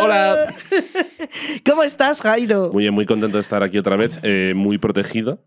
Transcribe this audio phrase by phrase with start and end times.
[0.00, 0.46] Hola.
[1.68, 2.70] ¿Cómo estás, Jairo?
[2.72, 5.40] Muy bien, muy contento de estar aquí otra vez, eh, muy protegido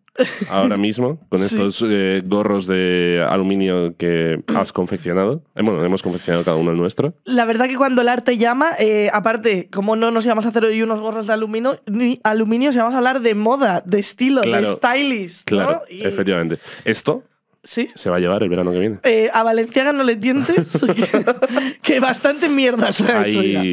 [0.52, 1.46] ahora mismo con Sí.
[1.56, 5.44] estos eh, gorros de aluminio que has confeccionado.
[5.56, 7.16] Eh, bueno, hemos confeccionado cada uno el nuestro.
[7.26, 8.70] La verdad que cuando el arte llama,
[9.12, 12.78] aparte, como no nos íbamos a hacer hoy unos gorros de aluminio, ni aluminio, si
[12.78, 14.76] vamos a hablar de moda, de estilo, de Claro.
[14.78, 15.58] stylist, ¿no?
[15.58, 16.60] Claro, Y- efectivamente.
[16.86, 17.24] Esto
[17.64, 17.90] Sí.
[17.96, 19.00] se va a llevar el verano que viene.
[19.04, 20.80] Eh, a Valenciaga no le tientes,
[21.82, 23.64] que, bastante mierda se ha hecho ya.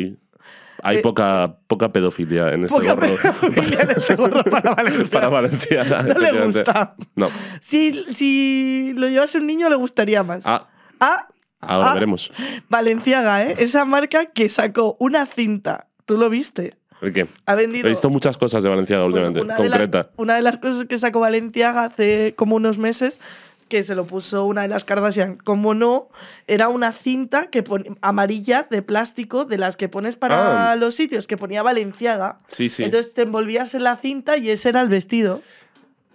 [0.83, 3.07] Hay, Eh, poca, poca pedofilia en este Poca gorro.
[3.07, 5.11] pedofilia en este gorro para Valenciaga.
[5.11, 5.85] Para Valencia.
[6.03, 6.95] No le gusta.
[7.15, 7.29] No.
[7.61, 10.43] Si, si lo llevase un niño le gustaría más.
[10.45, 10.69] Ah,
[11.01, 11.29] Ah,
[11.61, 11.95] ahora Ah.
[11.95, 12.33] veremos.
[12.69, 13.55] Valenciaga, ¿eh?
[13.59, 15.89] Esa marca que sacó una cinta.
[16.07, 16.77] ¿Tú lo viste?
[17.01, 17.27] ¿El qué?
[17.47, 17.87] Ha vendido...
[17.89, 20.11] He visto muchas cosas de Valenciaga Pues últimamente, una, de las, concreta.
[20.17, 23.21] una de las cosas que sacó Valenciaga hace como unos meses,
[23.73, 26.09] que se lo puso una de las Kardashian, como no,
[26.47, 30.77] era una cinta que pon- amarilla de plástico de las que pones para Ah.
[30.77, 32.37] los sitios, que ponía Valenciaga.
[32.49, 32.85] Sí, sí.
[32.85, 35.41] Entonces te envolvías en la cinta y ese era el vestido.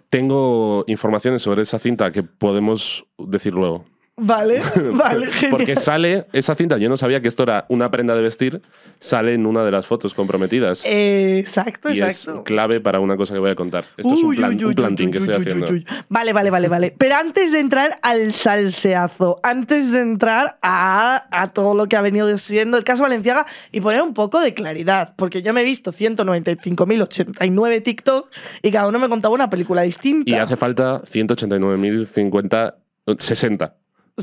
[0.08, 3.84] Tengo informaciones sobre esa cinta que podemos decir luego.
[4.18, 4.60] Vale,
[4.92, 5.50] vale, genial.
[5.50, 8.60] Porque sale esa cinta, yo no sabía que esto era una prenda de vestir,
[8.98, 10.84] sale en una de las fotos comprometidas.
[10.84, 12.40] Exacto, y exacto.
[12.40, 13.84] es clave para una cosa que voy a contar.
[13.96, 15.66] Esto es un, plan, uy, un planting que estoy haciendo.
[16.08, 16.94] Vale, vale, vale, vale.
[16.96, 22.00] Pero antes de entrar al salseazo, antes de entrar a, a todo lo que ha
[22.00, 25.64] venido siendo el caso Valenciaga y poner un poco de claridad, porque yo me he
[25.64, 28.30] visto 195.089 TikTok
[28.62, 30.30] y cada uno me contaba una película distinta.
[30.30, 32.74] Y hace falta 189.050,
[33.18, 33.74] 60.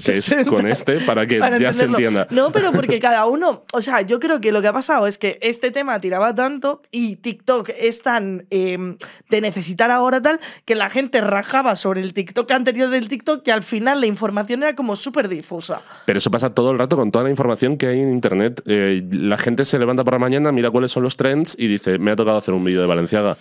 [0.04, 0.50] Que es 60.
[0.50, 2.28] con este para que para ya se entienda.
[2.30, 5.18] No, pero porque cada uno, o sea, yo creo que lo que ha pasado es
[5.18, 8.98] que este tema tiraba tanto y TikTok es tan eh,
[9.30, 13.52] de necesitar ahora tal que la gente rajaba sobre el TikTok anterior del TikTok que
[13.52, 15.82] al final la información era como súper difusa.
[16.06, 18.62] Pero eso pasa todo el rato con toda la información que hay en internet.
[18.66, 21.98] Eh, la gente se levanta por la mañana, mira cuáles son los trends y dice,
[22.00, 23.38] me ha tocado hacer un vídeo de Valenciaga.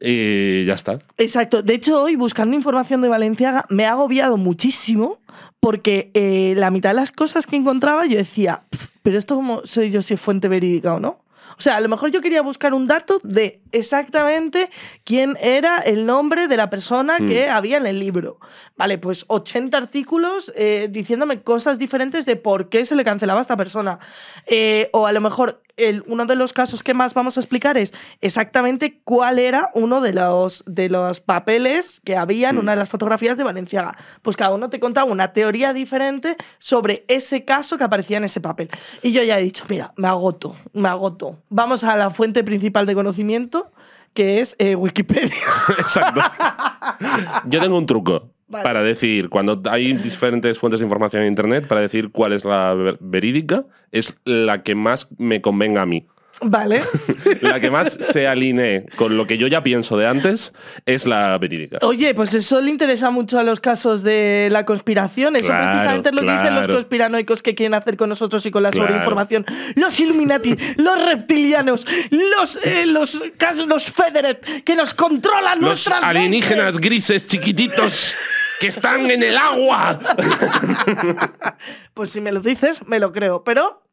[0.00, 0.98] Y ya está.
[1.16, 1.62] Exacto.
[1.62, 5.20] De hecho, hoy buscando información de Valenciaga me ha agobiado muchísimo
[5.60, 9.64] porque eh, la mitad de las cosas que encontraba yo decía, "Pf, pero esto como
[9.66, 11.24] sé yo si es fuente verídica o no.
[11.58, 14.70] O sea, a lo mejor yo quería buscar un dato de exactamente
[15.04, 18.38] quién era el nombre de la persona que había en el libro.
[18.76, 23.42] Vale, pues 80 artículos eh, diciéndome cosas diferentes de por qué se le cancelaba a
[23.42, 23.98] esta persona.
[24.46, 27.76] Eh, o a lo mejor el, uno de los casos que más vamos a explicar
[27.76, 32.60] es exactamente cuál era uno de los, de los papeles que había en Hmm.
[32.60, 33.96] una de las fotografías de Valenciaga.
[34.22, 38.40] Pues cada uno te contaba una teoría diferente sobre ese caso que aparecía en ese
[38.40, 38.70] papel.
[39.02, 41.38] Y yo ya he dicho, mira, me agoto, me agoto.
[41.48, 43.72] Vamos a la fuente principal de conocimiento,
[44.12, 45.34] que es eh, Wikipedia.
[45.78, 46.20] Exacto.
[47.46, 51.80] Yo tengo un truco Para decir, cuando hay diferentes fuentes de información en internet, para
[51.80, 56.06] decir cuál es la ver- verídica, es la que más me convenga a mí.
[56.42, 56.82] Vale.
[57.40, 60.52] La que más se alinee con lo que yo ya pienso de antes
[60.84, 61.78] es la verídica.
[61.82, 65.36] Oye, pues eso le interesa mucho a los casos de la conspiración.
[65.36, 68.50] Eso Claro, precisamente es lo que dicen los conspiranoicos que quieren hacer con nosotros y
[68.50, 68.86] con la Claro.
[68.88, 69.46] sobreinformación.
[69.76, 73.20] Los Illuminati, los reptilianos, los, eh, los,
[73.66, 78.14] los Federet, que nos controlan Los nuestras alienígenas grises chiquititos
[78.60, 79.98] que están en el agua.
[81.94, 83.44] Pues si me lo dices, me lo creo.
[83.44, 83.83] Pero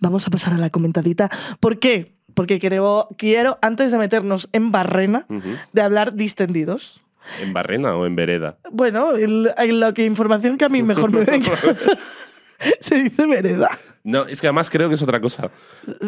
[0.00, 1.30] vamos a pasar a la comentadita.
[1.60, 2.14] ¿Por qué?
[2.34, 5.26] Porque quiero, quiero antes de meternos en barrena,
[5.72, 7.02] de hablar distendidos.
[7.40, 8.58] ¿En barrena o en vereda?
[8.70, 11.50] Bueno, en, en la que información que a mí mejor me venga.
[12.80, 13.68] Se dice vereda.
[14.06, 15.50] No, es que además creo que es otra cosa.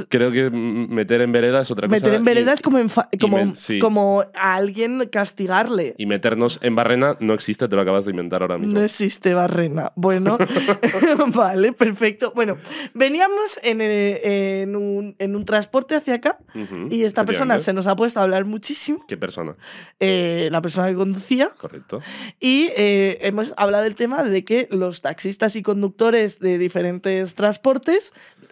[0.09, 1.97] Creo que meter en vereda es otra cosa.
[1.97, 2.79] Meter en vereda y- es como,
[3.21, 3.79] como, me- sí.
[3.81, 5.95] como a alguien castigarle.
[5.99, 8.79] Y meternos en barrena no existe, te lo acabas de inventar ahora mismo.
[8.79, 9.93] No existe barrena.
[9.97, 10.39] Bueno,
[11.35, 12.33] vale, perfecto.
[12.35, 12.57] Bueno,
[12.95, 17.73] veníamos en, eh, en un, en un transporte hacia acá Ujú, y esta persona se
[17.73, 19.57] nos ha puesto a hablar muchísimo, ¿Qué persona?
[20.01, 22.01] eh, la persona que conducía, Correcto.
[22.41, 27.88] y eh, hemos hablado del tema de que los taxistas y conductores de diferentes transportes,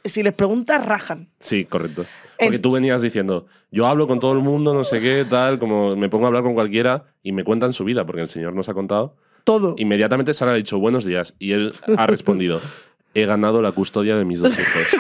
[0.05, 1.29] si les preguntas, rajan.
[1.41, 2.05] Sí, correcto.
[2.39, 5.97] Porque tú venías diciendo, yo hablo con todo el mundo, no sé qué, tal, como
[5.97, 8.69] me pongo a hablar con cualquiera y me cuentan su vida, porque el señor nos
[8.69, 9.17] ha contado.
[9.45, 9.75] Todo.
[9.79, 12.61] Inmediatamente Sara ha dicho buenos días y él ha respondido,
[13.23, 14.97] he ganado la custodia de mis dos hijos.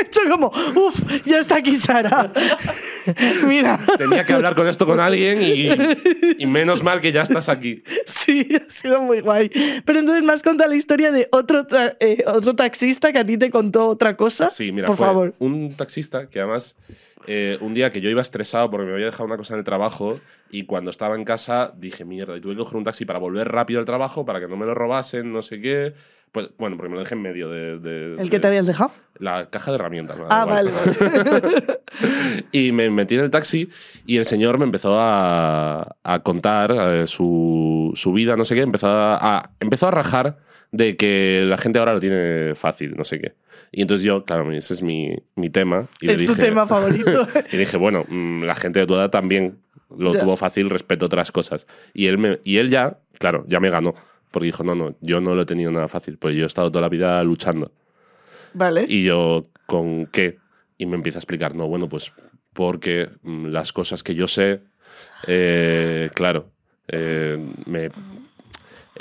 [0.00, 2.32] hecho como, uff, ya está aquí Sara.
[3.46, 3.78] Mira.
[3.98, 5.68] Tenía que hablar con esto con alguien y,
[6.42, 7.82] y menos mal que ya estás aquí.
[8.06, 9.50] Sí, ha sido muy guay.
[9.84, 13.26] Pero entonces me has contado la historia de otro, ta- eh, otro taxista que a
[13.26, 14.50] ti te contó otra cosa.
[14.50, 15.34] Sí, mira, Por fue favor.
[15.38, 16.76] un taxista que además
[17.26, 19.64] eh, un día que yo iba estresado porque me había dejado una cosa en el
[19.64, 20.18] trabajo
[20.50, 23.48] y cuando estaba en casa dije, mierda, y tuve que coger un taxi para volver
[23.50, 25.94] rápido al trabajo para que no me lo robasen, no sé qué.
[26.32, 28.66] Pues bueno, porque me lo dejé en medio de, de- ¿El que de te habías
[28.66, 28.90] dejado?
[29.18, 30.16] la caja de herramientas.
[30.30, 30.70] Ah, vale.
[30.70, 31.62] vale.
[32.52, 33.68] Y me metí en el taxi
[34.06, 38.62] y el señor me empezó a, a contar eh, su, su vida, no sé qué,
[38.62, 40.38] empezó a, a- empezó a rajar
[40.72, 43.34] de que la gente ahora lo tiene fácil, no sé qué.
[43.70, 45.86] Y entonces yo, claro, ese es mi, mi tema.
[46.00, 47.26] Y le es tu dije, tema favorito.
[47.52, 49.58] Y dije, bueno, mm, la gente de tu edad también
[49.96, 50.20] lo Ya.
[50.20, 51.66] tuvo fácil respecto a otras cosas.
[51.94, 53.94] Y él, me, y él ya, claro, ya me ganó.
[54.30, 56.70] Porque dijo, no, no, yo no lo he tenido nada fácil, pues yo he estado
[56.70, 57.70] toda la vida luchando.
[58.54, 58.86] vale.
[58.88, 60.38] Y yo, ¿con qué?
[60.78, 62.12] Y me empieza a explicar, no, bueno, pues
[62.54, 64.62] porque mm, las cosas que yo sé,
[65.26, 66.50] eh, claro,
[66.88, 67.90] eh, me,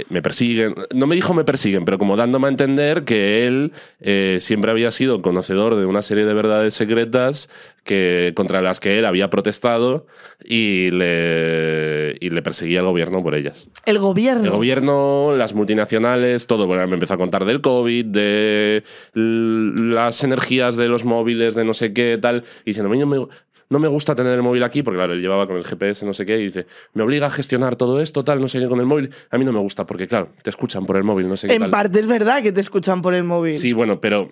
[0.09, 0.75] me persiguen.
[0.93, 4.91] No me dijo me persiguen, pero como dándome a entender que él eh, siempre había
[4.91, 7.49] sido conocedor de una serie de verdades secretas
[7.83, 10.05] que, contra las que él había protestado
[10.43, 13.69] y le, y le perseguía el gobierno por ellas.
[13.85, 14.45] El gobierno.
[14.45, 16.67] El gobierno, las multinacionales, todo.
[16.67, 18.83] Bueno, me empezó a contar del COVID, de
[19.13, 22.43] las energías de los móviles, de no sé qué, tal.
[22.65, 23.27] Y diciendo, "A mí
[23.71, 26.13] no me, gusta tener el móvil aquí, porque claro, él llevaba con el GPS, no
[26.13, 28.79] sé qué, y dice, me obliga a gestionar todo esto, tal, no sé qué, con
[28.79, 29.11] el móvil.
[29.29, 31.55] A mí no me gusta, porque claro, te escuchan por el móvil, no sé qué.
[31.55, 31.71] En tal.
[31.71, 33.55] parte es verdad que te escuchan por el móvil.
[33.55, 34.29] Sí, bueno, pero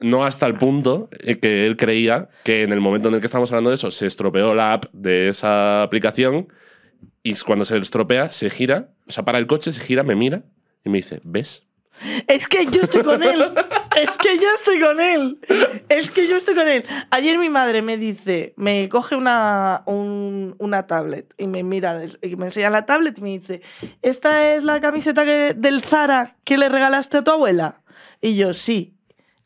[0.00, 3.26] no hasta el punto eh, que él creía que en el momento en el que
[3.26, 6.48] estamos hablando de eso, se estropeó la app de esa aplicación
[7.22, 10.44] y cuando se estropea, se gira, o sea, para el coche, se gira, me mira
[10.84, 11.66] y me dice, ¿ves?
[12.26, 13.44] Es que yo estoy con él.
[13.96, 15.38] Es que yo estoy con él.
[15.88, 16.84] Es que yo estoy con él.
[17.10, 22.36] Ayer mi madre me dice, me coge una, un- una tablet y me mira, y
[22.36, 23.62] me enseña la tablet y me dice,
[24.02, 27.80] ¿esta es la camiseta del Zara que le regalaste a tu abuela?
[28.20, 28.94] Y yo, sí.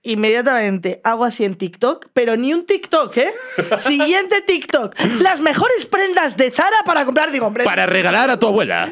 [0.04, 3.30] Inmediatamente hago así en TikTok, pero ni un TikTok, ¿eh?
[3.78, 4.94] Siguiente TikTok.
[5.20, 7.30] Las mejores prendas de Zara para comprar.
[7.30, 8.88] Digo, hombre, Para regalar a tu abuela.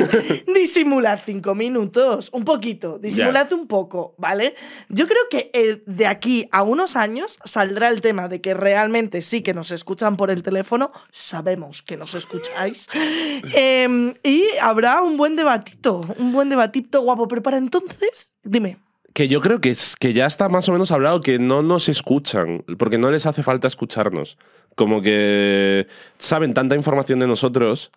[0.54, 4.54] Disimulad cinco minutos, un poquito, disimulad un poco, ¿vale?
[4.88, 9.22] Yo creo que eh, de aquí a unos años saldrá el tema de que realmente
[9.22, 12.88] sí que nos escuchan por el teléfono, sabemos que nos escucháis,
[13.54, 18.78] Em, y habrá un buen debatito, un buen debatito guapo, pero para entonces, dime.
[19.14, 21.88] Que yo creo que, es, que ya está más o menos hablado que no nos
[21.88, 24.36] escuchan, porque no les hace falta escucharnos.
[24.74, 25.86] Como que
[26.18, 27.92] saben tanta información de nosotros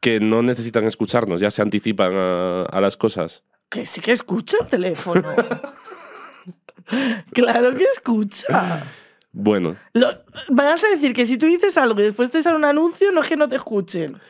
[0.00, 3.42] que no necesitan escucharnos, ya se anticipan a, a las cosas.
[3.68, 5.22] Que sí que escucha el teléfono.
[7.32, 8.82] claro que escucha.
[9.32, 10.12] Bueno, Lo-
[10.48, 13.22] vas a decir que si tú dices algo y después te sale un anuncio, no
[13.22, 14.20] es que no te escuchen.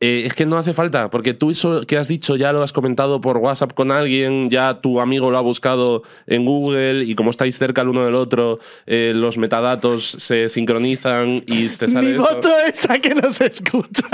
[0.00, 2.72] Eh, es que no hace falta, porque tú eso que has dicho ya lo has
[2.72, 7.30] comentado por WhatsApp con alguien, ya tu amigo lo ha buscado en Google y como
[7.30, 12.14] estáis cerca el uno del otro, eh, los metadatos se sincronizan y te sale Mi
[12.14, 12.22] eso.
[12.34, 14.06] voto es a que nos escucha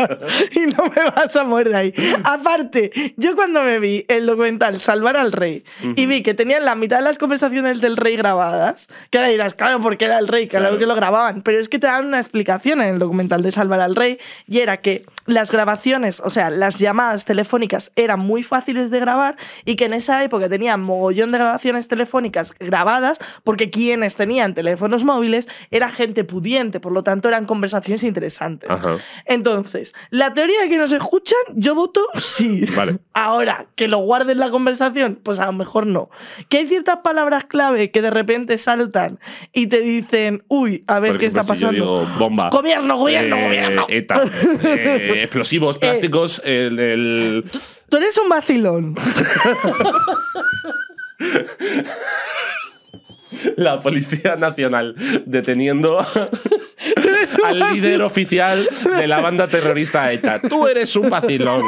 [0.54, 1.92] y no me vas a morir ahí.
[2.24, 5.64] Aparte, yo cuando me vi el documental Salvar al Rey
[5.96, 9.54] y vi que tenían la mitad de las conversaciones del rey grabadas, que ahora dirás,
[9.54, 10.78] claro, porque era el rey, claro, Claro.
[10.78, 13.80] que lo grababan, pero es que te dan una explicación en el documental de Salvar
[13.80, 14.18] al Rey
[14.48, 15.73] y era que las grabaciones,
[16.22, 20.48] o sea, las llamadas telefónicas eran muy fáciles de grabar y que en esa época
[20.48, 26.92] tenían mogollón de grabaciones telefónicas grabadas porque quienes tenían teléfonos móviles era gente pudiente, por
[26.92, 28.70] lo tanto eran conversaciones interesantes.
[28.70, 28.96] Ajá.
[29.26, 32.64] Entonces, la teoría de que nos escuchan, yo voto sí.
[32.76, 32.98] Vale.
[33.12, 36.10] Ahora, que lo guarden la conversación, pues a lo mejor no.
[36.48, 39.18] Que hay ciertas palabras clave que de repente saltan
[39.52, 42.00] y te dicen, uy, a ver Por qué ejemplo, está si yo pasando.
[42.00, 42.50] digo bomba.
[42.50, 43.86] Gobierno, gobierno, eh, gobierno.
[43.88, 44.20] ETA.
[44.64, 47.44] eh, explosivos, plásticos, el- el,
[47.88, 48.94] Tú eres un vacilón.
[53.56, 54.94] la Policía Nacional
[55.26, 55.98] deteniendo
[57.44, 58.66] al líder oficial
[58.96, 60.40] de la banda terrorista ETA.
[60.48, 61.62] Tú eres un vacilón.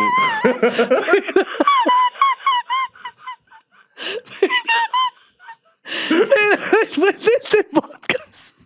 [5.89, 8.57] Pero después de este podcast,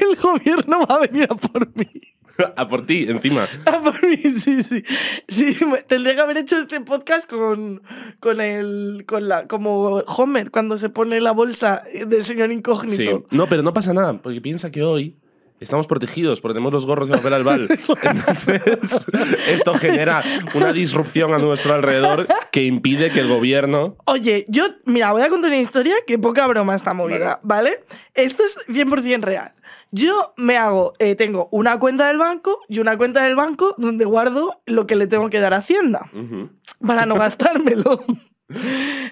[0.00, 2.01] el gobierno va a venir a por mí.
[2.56, 3.46] A por ti, encima.
[3.66, 4.84] A por mí, sí, sí.
[5.28, 7.82] Sí, tendría que haber hecho este podcast con,
[8.20, 9.04] con el.
[9.06, 9.46] con la.
[9.46, 12.96] como Homer cuando se pone la bolsa del señor incógnito.
[12.96, 13.36] Sí.
[13.36, 15.16] No, pero no pasa nada, porque piensa que hoy
[15.62, 17.68] estamos protegidos porque tenemos los gorros de papel albal.
[18.02, 19.06] Entonces,
[19.48, 20.22] esto genera
[20.54, 23.96] una disrupción a nuestro alrededor que impide que el gobierno.
[24.04, 27.84] Oye, yo, mira, voy a contar una historia que poca broma está movida, ¿vale?
[28.14, 29.52] Esto es 100% real.
[29.90, 34.04] Yo me hago, eh, tengo una cuenta del banco y una cuenta del banco donde
[34.04, 36.10] guardo lo que le tengo que dar a Hacienda
[36.84, 38.04] para no gastármelo.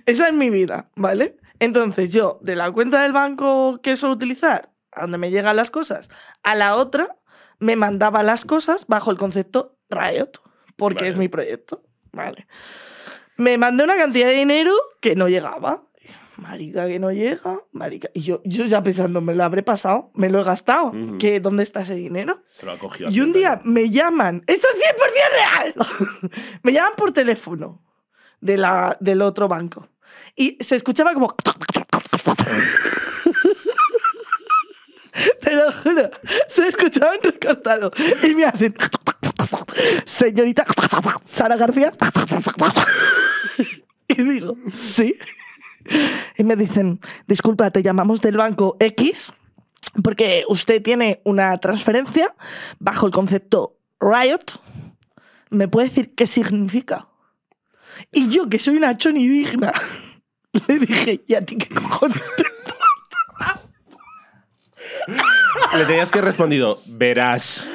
[0.06, 1.36] Esa es mi vida, ¿vale?
[1.58, 5.70] Entonces yo, de la cuenta del banco que suelo utilizar, a donde me llegan las
[5.70, 6.10] cosas,
[6.42, 7.16] a la otra,
[7.58, 10.40] me mandaba las cosas bajo el concepto Riot,
[10.76, 11.08] porque Vale.
[11.08, 11.82] es mi proyecto,
[12.12, 12.46] ¿vale?
[13.36, 15.84] Me mandé una cantidad de dinero que no llegaba.
[16.36, 18.08] Marica, que no llega, marica.
[18.14, 20.86] Y yo, yo ya pensando, me lo habré pasado, me lo he gastado.
[20.86, 21.18] Ujú.
[21.18, 22.42] ¿Qué, ¿Dónde está ese dinero?
[22.46, 23.10] Se lo ha cogido.
[23.10, 24.94] Y un día me llaman, esto es 100%
[25.32, 25.74] real,
[26.62, 27.82] me llaman por teléfono
[28.40, 29.88] de la, del otro banco.
[30.34, 31.34] Y se escuchaba como...
[35.40, 36.10] Te lo juro,
[36.48, 37.90] se escuchaba recortado.
[38.22, 38.74] Y me hacen...
[40.04, 40.64] Señorita
[41.24, 41.92] Sara García.
[44.08, 45.14] Y digo, sí.
[46.36, 46.98] Y me dicen,
[47.28, 49.32] disculpa, te llamamos del banco X
[50.02, 52.34] porque usted tiene una transferencia
[52.80, 54.60] bajo el concepto Riot.
[55.50, 57.08] ¿Me puede decir qué significa?
[58.10, 59.72] Y yo, que soy una choni digna,
[60.66, 62.44] le dije, ¿y a ti qué cojones te
[65.76, 67.68] Le tenías que haber respondido, verás.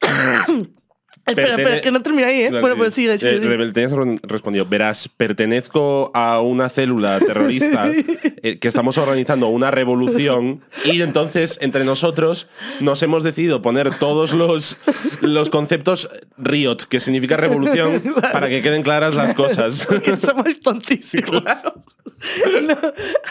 [1.24, 2.50] Espera, espera, que no termina ahí, ¿eh?
[2.50, 3.36] Bueno, pues sigue, sigue.
[3.36, 3.56] Eh, sigue.
[3.56, 3.92] le tenías
[4.24, 7.88] respondido, verás, pertenezco a una célula terrorista
[8.42, 12.48] eh, que estamos organizando una revolución y entonces entre nosotros
[12.80, 14.78] nos hemos decidido poner todos los,
[15.22, 19.86] los conceptos RIOT, que significa revolución, para que queden claras las cosas.
[19.88, 21.30] Porque somos tontísimos.
[22.62, 22.76] No,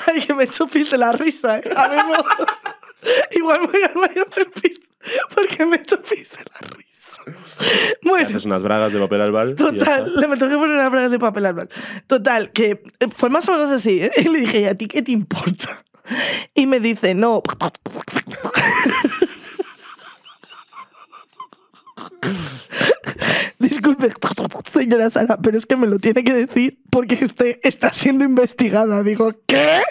[0.07, 1.63] ay, que me pis de la risa, ¿eh?
[1.75, 2.71] A mí me-
[3.31, 4.91] Igual voy al baño a hacer pis
[5.33, 7.21] porque me he hecho pis de la risa.
[8.03, 9.55] Bueno, haces unas bragas de papel albal.
[9.55, 11.69] Total, le me tengo que poner una braga de papel al
[12.07, 14.11] Total, que eh, fue más o menos así, ¿eh?
[14.17, 15.83] Y le dije, ¿y a ti qué te importa?
[16.55, 17.43] Y me dice, no.
[23.59, 24.09] Disculpe,
[24.71, 29.03] señora Sara, pero es que me lo tiene que decir porque usted está siendo investigada.
[29.03, 29.81] Digo, ¿qué?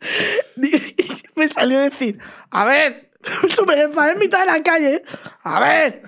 [1.36, 2.18] Me salió a decir,
[2.50, 3.10] a ver,
[3.76, 5.02] enfadado en mitad de la calle,
[5.42, 6.02] a ver,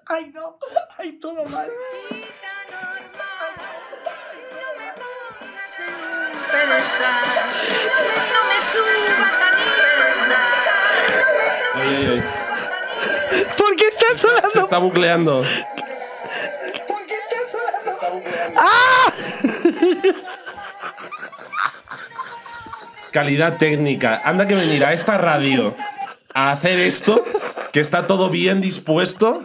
[0.07, 0.59] Ay, no,
[0.99, 1.69] ay, todo mal.
[7.11, 10.41] No me subas a mi pedestal.
[11.75, 12.23] Ay, ay,
[13.33, 13.45] ay.
[13.57, 14.61] ¿Por qué están Se sonando?
[14.61, 15.43] está bucleando.
[23.11, 24.21] Calidad técnica.
[24.25, 25.75] Anda que venir a esta radio
[26.35, 27.23] a hacer esto,
[27.73, 29.43] que está todo bien dispuesto.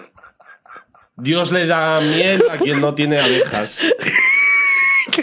[1.18, 3.84] Dios le da miel a quien no tiene abejas.
[5.12, 5.22] ¿Qué?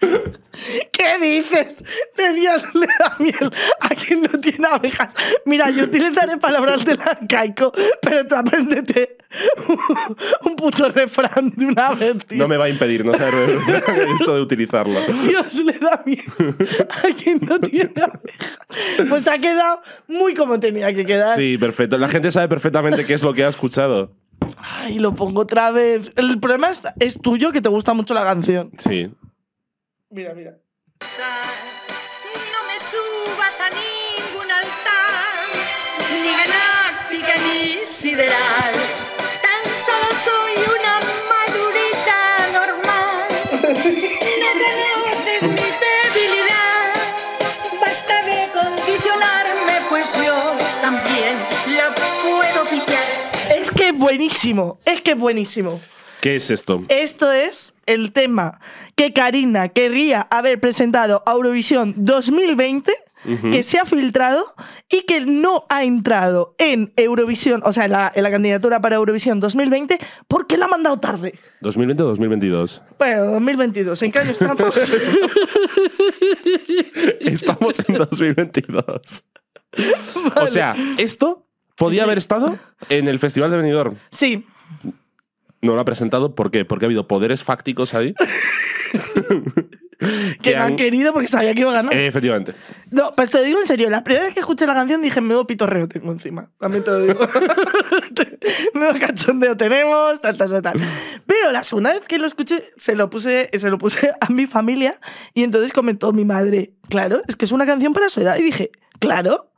[0.00, 0.32] ¿Qué?
[2.16, 5.14] De Dios le da miel a quien no tiene abejas.
[5.44, 9.18] Mira, yo utilizaré palabras del arcaico, pero tú apréndete
[10.44, 12.38] un puto refrán de una vez, tío.
[12.38, 14.98] No me va a impedir no saber el hecho de utilizarlo.
[15.26, 16.20] Dios le da miel
[16.90, 18.58] a quien no tiene abejas.
[19.08, 21.34] Pues ha quedado muy como tenía que quedar.
[21.36, 21.98] Sí, perfecto.
[21.98, 24.12] La gente sabe perfectamente qué es lo que ha escuchado.
[24.58, 26.12] Ay, lo pongo otra vez.
[26.16, 28.70] El problema es, es tuyo, que te gusta mucho la canción.
[28.78, 29.10] Sí.
[30.12, 30.52] Mira, mira.
[31.00, 35.32] No me subas a ningún altar,
[36.20, 38.74] ni galáctica ni sideral.
[39.40, 41.00] Tan solo soy una
[41.32, 42.18] madurita
[42.52, 43.26] normal.
[44.42, 46.92] No conoces mi debilidad.
[47.80, 50.36] Basta de condicionarme, pues yo
[50.82, 51.34] también
[51.78, 53.08] la puedo pillar.
[53.56, 55.80] Es que es buenísimo, es que es buenísimo.
[56.22, 56.84] ¿Qué es esto?
[56.88, 58.60] Esto es el tema
[58.94, 62.92] que Karina querría haber presentado a Eurovisión 2020,
[63.50, 64.44] que se ha filtrado
[64.88, 68.94] y que no ha entrado en Eurovisión, o sea, en la, en la candidatura para
[68.94, 69.98] Eurovisión 2020,
[70.28, 71.36] porque la ha mandado tarde.
[71.60, 72.82] ¿2020 o 2022?
[73.00, 74.74] Bueno, 2022, ¿en qué año estamos?
[77.20, 79.24] Estamos en 2022.
[80.36, 82.56] O sea, esto podía haber estado
[82.90, 83.96] en el Festival de Benidorm.
[84.10, 84.46] sí,
[85.62, 86.34] No lo ha presentado.
[86.34, 86.64] ¿Por qué?
[86.64, 88.14] Porque ha habido poderes fácticos ahí.
[90.42, 91.94] que no han querido porque sabía que iba a ganar.
[91.94, 92.54] Eh, efectivamente.
[92.90, 95.20] No, pero te lo digo en serio, la primera vez que escuché la canción dije,
[95.20, 96.50] menudo pitorreo tengo encima.
[96.58, 97.20] También te lo digo.
[98.74, 100.80] menudo cachondeo tenemos, tal, tal, tal, tal.
[101.26, 104.46] Pero la segunda vez que lo escuché, se lo, puse, se lo puse a mi
[104.46, 104.98] familia
[105.34, 108.36] y entonces comentó mi madre, claro, es que es una canción para su edad.
[108.36, 109.51] Y dije, claro.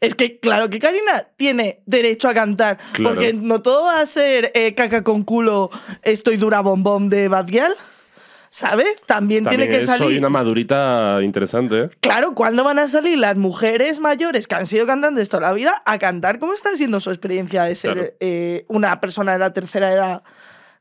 [0.00, 3.14] Es que, claro, que Karina tiene derecho a cantar, Claro.
[3.14, 5.70] porque no todo va a ser eh, caca con culo,
[6.02, 7.74] estoy dura bombón de Bad Gyal,
[8.50, 9.02] ¿sabes?
[9.06, 10.04] También, También tiene que salir.
[10.04, 11.80] soy una madurita interesante.
[11.80, 11.90] ¿eh?
[12.00, 15.82] Claro, ¿cuándo van a salir las mujeres mayores que han sido cantantes toda la vida
[15.86, 16.38] a cantar?
[16.38, 18.08] ¿Cómo está siendo su experiencia de ser Claro.
[18.20, 20.22] eh, una persona de la tercera edad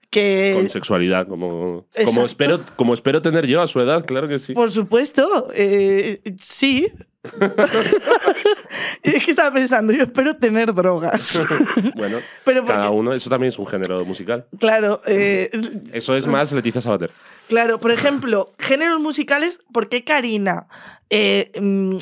[0.10, 0.54] que...
[0.56, 2.12] Con sexualidad, como, Exacto.
[2.12, 4.54] como, espero, como espero tener yo a su edad, claro que sí.
[4.54, 6.88] Por supuesto, eh, sí.
[9.04, 11.40] es que estaba pensando, yo espero tener drogas.
[11.96, 14.46] Bueno, Pero cada uno, eso también es un género musical.
[14.60, 15.50] claro, eh,
[15.94, 17.12] Eso es más Leticia Sabater.
[17.48, 20.68] Claro, por ejemplo, géneros musicales, ¿por qué Karina?
[21.10, 21.98] Eh, mm,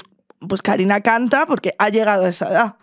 [0.48, 2.76] pues Karina canta porque ha llegado a esa edad.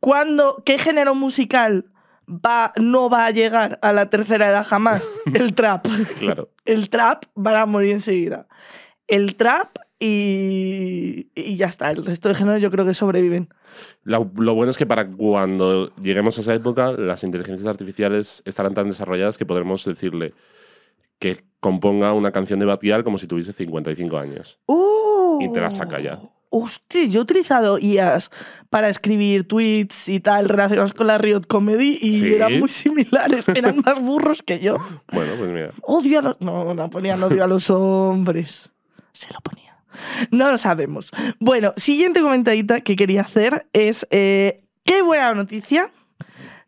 [0.00, 1.86] ¿Cuándo, ¿Qué género musical
[2.28, 5.20] va, no va a llegar a la tercera edad jamás?
[5.34, 5.86] El trap.
[6.18, 6.50] Claro.
[6.64, 8.46] El trap va a morir enseguida.
[9.08, 11.90] El trap y, y ya está.
[11.90, 13.48] El resto de géneros yo creo que sobreviven.
[14.02, 18.74] Lo, lo bueno es que para cuando lleguemos a esa época, las inteligencias artificiales estarán
[18.74, 20.34] tan desarrolladas que podremos decirle
[21.18, 24.58] que componga una canción de Batial como si tuviese 55 años.
[24.66, 25.38] ¡Uh!
[25.40, 26.20] Y te la saca ya.
[26.48, 28.30] Hostia, yo he utilizado IAs
[28.70, 32.34] para escribir tweets y tal relacionados con la Riot Comedy y ¿Sí?
[32.34, 34.78] eran muy similares, eran más burros que yo.
[35.12, 35.68] Bueno, pues mira.
[35.82, 36.40] Odio a los...
[36.40, 38.70] No, no ponían odio a los hombres.
[39.12, 39.65] Se lo ponía.
[40.30, 41.10] No lo sabemos.
[41.38, 44.06] Bueno, siguiente comentadita que quería hacer es...
[44.10, 45.90] eh, qué buena noticia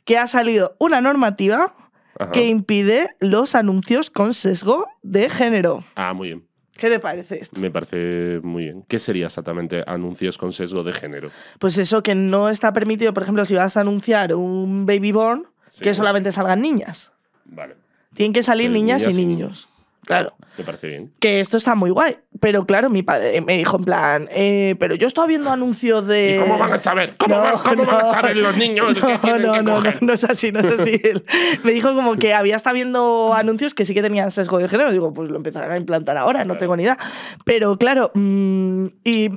[0.04, 1.72] que ha salido una normativa
[2.18, 2.32] Ajá.
[2.32, 5.84] que impide los anuncios con sesgo de género.
[5.94, 6.44] Ah, muy bien.
[6.76, 7.60] ¿Qué te parece esto?
[7.60, 8.84] Me parece muy bien.
[8.88, 11.30] ¿Qué sería exactamente anuncios con sesgo de género?
[11.58, 15.46] Pues eso que no está permitido, por ejemplo, si vas a anunciar un baby born,
[15.68, 15.82] Sí.
[15.84, 17.12] que solamente salgan niñas.
[17.44, 17.76] Vale.
[18.14, 19.68] Tienen que salir Sí, niñas, niñas y y niños.
[20.08, 20.32] Claro.
[20.56, 21.12] Me parece bien.
[21.20, 22.16] Que esto está muy guay.
[22.40, 26.36] Pero claro, mi padre me dijo en plan, eh, pero yo estaba viendo anuncios de...
[26.36, 27.14] ¿Y cómo van a saber?
[27.18, 29.70] ¿Cómo, No, van, cómo van a saber los niños No, que tienen no, que no,
[29.70, 30.02] no, coger?
[30.02, 30.98] no es así, no es así.
[31.62, 34.92] Me dijo como que había estado viendo anuncios que sí que tenían sesgo de género.
[34.92, 36.96] Digo, pues lo empezarán a implantar ahora, no tengo ni idea.
[37.44, 39.28] Pero claro, mm, y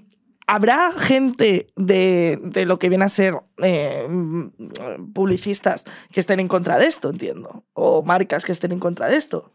[0.47, 4.07] habrá gente de, de lo que viene a ser eh,
[5.13, 7.65] publicistas que estén en contra de esto, entiendo.
[7.73, 9.51] O marcas que estén en contra de esto.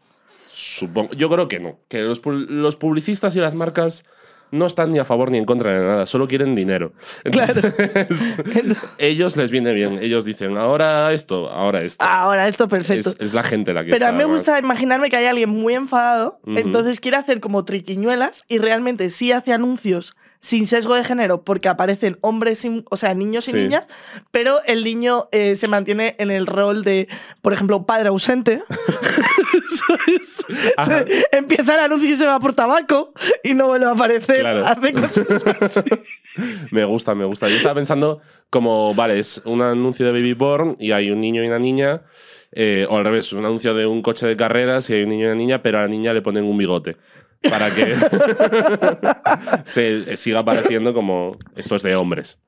[0.57, 1.77] Supongo, yo creo que no.
[1.87, 4.05] Que los, los publicistas y las marcas
[4.49, 6.93] no están ni a favor ni en contra de nada, solo quieren dinero.
[7.25, 7.53] Claro.
[7.93, 8.39] Entonces,
[8.97, 9.99] ellos les viene bien.
[10.01, 12.03] Ellos dicen, ahora esto, ahora esto.
[12.03, 13.09] Ahora, esto perfecto.
[13.09, 15.25] es, es la gente la que Pero a mí me gusta más- imaginarme que hay
[15.25, 20.95] alguien muy enfadado, entonces quiere hacer como triquiñuelas y realmente sí hace anuncios sin sesgo
[20.95, 23.57] de género porque aparecen hombres, y- o sea, niños y Sí.
[23.57, 23.87] niñas,
[24.31, 27.07] pero el niño eh, se mantiene en el rol de,
[27.41, 28.61] por ejemplo, padre ausente.
[31.31, 34.39] Empieza el anuncio y se va por tabaco y no vuelve a aparecer.
[34.41, 34.65] Claro.
[34.65, 35.25] Hace cosas
[35.61, 35.81] así.
[36.71, 37.47] Me gusta, me gusta.
[37.49, 38.21] Yo estaba pensando
[38.51, 42.03] como, vale, es un anuncio de Baby Born y hay un niño y una niña,
[42.51, 45.23] eh, o al revés, un anuncio de un coche de carreras y hay un niño
[45.23, 46.97] y una niña, pero a la niña le ponen un bigote.
[47.41, 47.95] Para que
[49.65, 52.39] se eh, siga pareciendo como esto es de hombres.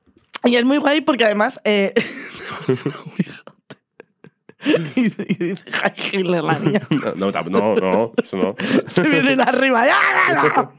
[0.44, 1.60] Y es muy guay porque además.
[1.64, 1.92] eh,
[4.96, 5.64] y, y dice
[6.12, 6.80] Hitler, la niña.
[7.16, 8.54] No, no, no, no, eso no.
[8.86, 9.84] Se vienen arriba.
[9.90, 10.70] ¡Ah,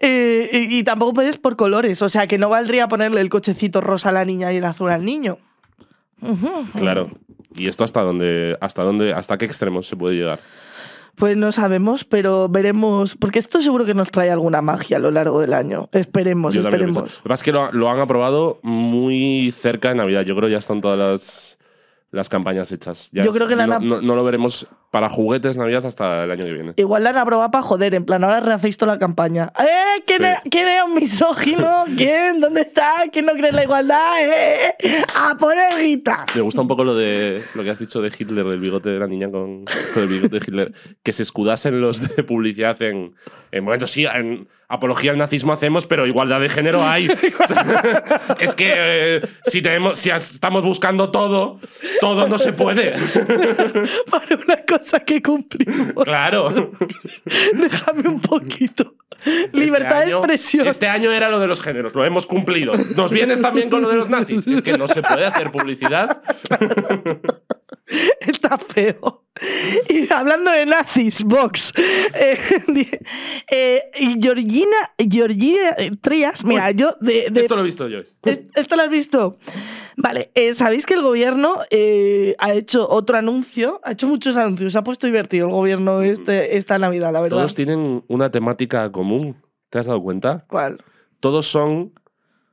[0.00, 2.00] Eh, y, y tampoco puedes por colores.
[2.02, 4.90] O sea que no valdría ponerle el cochecito rosa a la niña y el azul
[4.90, 5.38] al niño.
[6.76, 7.10] Claro.
[7.54, 10.38] ¿Y esto hasta dónde, hasta dónde, hasta qué extremos se puede llegar?
[11.18, 13.16] Pues no sabemos, pero veremos.
[13.16, 15.88] Porque esto seguro que nos trae alguna magia a lo largo del año.
[15.92, 17.16] Esperemos, Yo también lo esperemos.
[17.16, 20.22] Lo que pasa es que lo, lo han aprobado muy cerca de Navidad.
[20.22, 21.58] Yo creo que ya están todas las,
[22.10, 23.10] las campañas hechas.
[23.12, 25.84] Ya Yo es- creo que la no, han no- no lo veremos para juguetes Navidad
[25.84, 26.72] hasta el año que viene.
[26.76, 29.52] Igual la han aprobado para joder, en plan, ahora rehacéis toda la campaña.
[29.60, 30.02] ¿Eh?
[30.06, 30.24] ¿Quién, Sí.
[30.24, 31.84] es, ¿Quién es un misógino?
[31.98, 32.40] ¿Quién?
[32.40, 32.94] ¿Dónde está?
[33.12, 34.22] ¿Quién no cree en la igualdad?
[34.22, 34.74] ¿Eh?
[35.18, 36.24] ¡A poner guita!
[36.34, 38.98] Me gusta un poco lo de lo que has dicho de Hitler, del bigote de
[38.98, 40.72] la niña con, con el bigote de Hitler.
[41.02, 43.14] Que se escudasen los de publicidad en,
[43.52, 47.08] en bueno, sí, en apología al nazismo hacemos, pero igualdad de género hay.
[48.40, 51.58] Es que eh, si, tenemos, si estamos buscando todo,
[52.00, 52.92] todo no se puede.
[54.10, 56.04] Para una cosa que cumplimos.
[56.04, 56.72] Claro.
[57.54, 58.94] Déjame un poquito.
[59.52, 60.66] Libertad Este de año- expresión.
[60.68, 62.72] Este año era lo de los géneros, lo hemos cumplido.
[62.94, 64.46] ¿Nos vienes también con lo de los nazis?
[64.46, 66.22] Es que no se puede hacer publicidad.
[68.20, 69.24] Está feo.
[69.88, 71.72] Y hablando de nazis, Vox.
[72.14, 72.36] Eh,
[73.50, 78.00] eh, y Georgina, Georgina eh, Trías, mira, yo de, de- Esto lo he visto yo.
[78.24, 79.38] Es- ¿Esto lo has visto?
[79.96, 81.56] Vale, sabéis que el gobierno
[82.38, 86.56] ha hecho otro anuncio, ha hecho muchos anuncios, se ha puesto divertido el gobierno este,
[86.56, 87.38] esta Navidad, la verdad.
[87.38, 89.36] Todos tienen una temática común.
[89.70, 90.44] ¿Te has dado cuenta?
[90.48, 90.78] ¿Cuál?
[91.20, 91.92] Todos son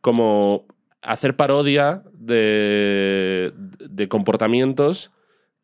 [0.02, 0.66] como
[1.02, 5.12] hacer parodia de, de comportamientos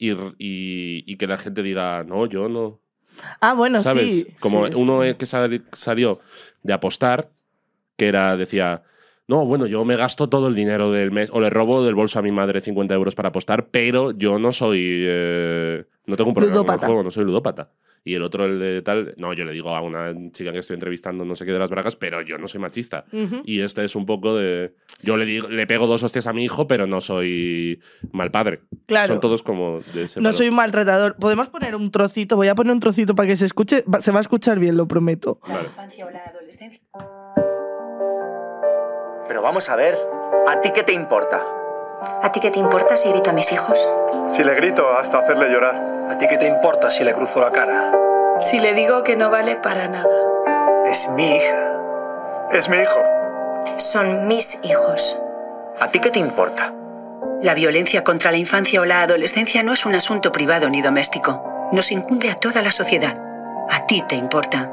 [0.01, 2.81] y, y- y que la gente diga, no, yo no.
[3.39, 4.25] Ah, bueno, ¿Sabes?
[4.27, 4.35] sí.
[4.39, 5.13] Como sí, uno sí.
[5.15, 6.19] que sali- salió
[6.63, 7.29] de apostar,
[7.97, 8.83] que era, decía,
[9.27, 12.17] no, bueno, yo me gasto todo el dinero del mes, o le robo del bolso
[12.19, 16.33] a mi madre 50 euros para apostar, pero yo no soy, eh, no tengo un
[16.33, 16.85] problema con Ludópata.
[16.85, 17.71] el juego, no soy ludópata.
[18.03, 20.73] Y el otro, el de tal, no, yo le digo a una chica que estoy
[20.73, 23.05] entrevistando, no sé qué de las bragas, pero yo no soy machista.
[23.13, 23.43] Ujú.
[23.45, 24.73] Y este es un poco de.
[25.03, 27.79] Yo le, digo, le pego dos hostias a mi hijo, pero no soy
[28.11, 28.61] mal padre.
[28.87, 29.07] Claro.
[29.09, 31.15] Son todos como de ese No soy un maltratador.
[31.17, 33.83] Podemos poner un trocito, voy a poner un trocito para que se escuche.
[33.83, 35.39] Va- Se va a escuchar bien, lo prometo.
[35.47, 35.65] Vale.
[35.65, 36.81] infancia o la adolescencia.
[39.27, 39.93] Pero vamos a ver,
[40.47, 41.39] ¿a ti qué te importa?
[42.23, 43.87] ¿A ti qué te importa si grito a mis hijos?
[44.29, 45.75] Si le grito hasta hacerle llorar.
[46.09, 47.91] ¿A ti qué te importa si le cruzo la cara?
[48.39, 50.09] Si le digo que no vale para nada.
[50.89, 51.73] Es mi hija.
[52.51, 53.03] Es mi hijo.
[53.77, 55.21] Son mis hijos.
[55.79, 56.73] ¿A ti qué te importa?
[57.43, 61.69] La violencia contra la infancia o la adolescencia no es un asunto privado ni doméstico.
[61.71, 63.13] Nos incumbe a toda la sociedad.
[63.69, 64.71] A ti te importa.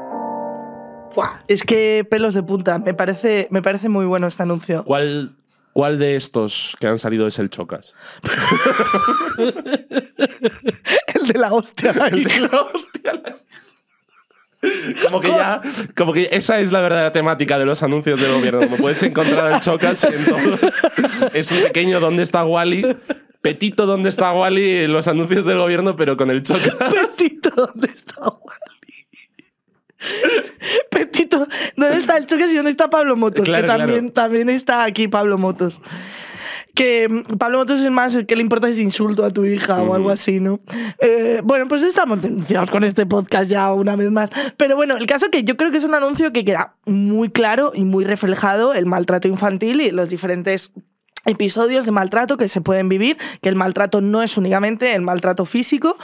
[1.15, 2.79] Buah, Es que pelos de punta.
[2.79, 4.83] Me parece, me parece muy bueno este anuncio.
[4.83, 5.38] ¿Cuál,
[5.73, 7.95] ¿Cuál de estos que han salido es el Chocas?
[11.13, 11.93] El de la hostia.
[11.93, 12.49] la hija.
[15.03, 15.61] Como que ya.
[15.95, 18.59] Como que esa es la verdadera temática de los anuncios del gobierno.
[18.61, 20.59] Como puedes encontrar el Chocas en todos.
[21.33, 22.97] Es un pequeño ¿Dónde está Wally?
[23.41, 24.69] Petito ¿Dónde está Wally?
[24.83, 26.73] en los anuncios del gobierno, pero con el Chocas.
[26.77, 28.68] Petito, ¿dónde está Wally?
[30.91, 33.45] Petito, ¿dónde está el Chocas y dónde está Pablo Motos?
[33.45, 34.13] Claro, que también, claro.
[34.13, 35.81] también está aquí Pablo Motos.
[36.73, 39.81] Que mm, Pablo Motos es más el que le importa ese insulto a tu hija
[39.81, 40.59] o algo así, ¿no?
[41.01, 44.29] Eh, bueno, pues estamos denunciados con este podcast ya una vez más.
[44.57, 47.71] Pero bueno, el caso que yo creo que es un anuncio que queda muy claro
[47.73, 50.71] y muy reflejado el maltrato infantil y los diferentes
[51.25, 55.45] episodios de maltrato que se pueden vivir, que el maltrato no es únicamente el maltrato
[55.45, 55.97] físico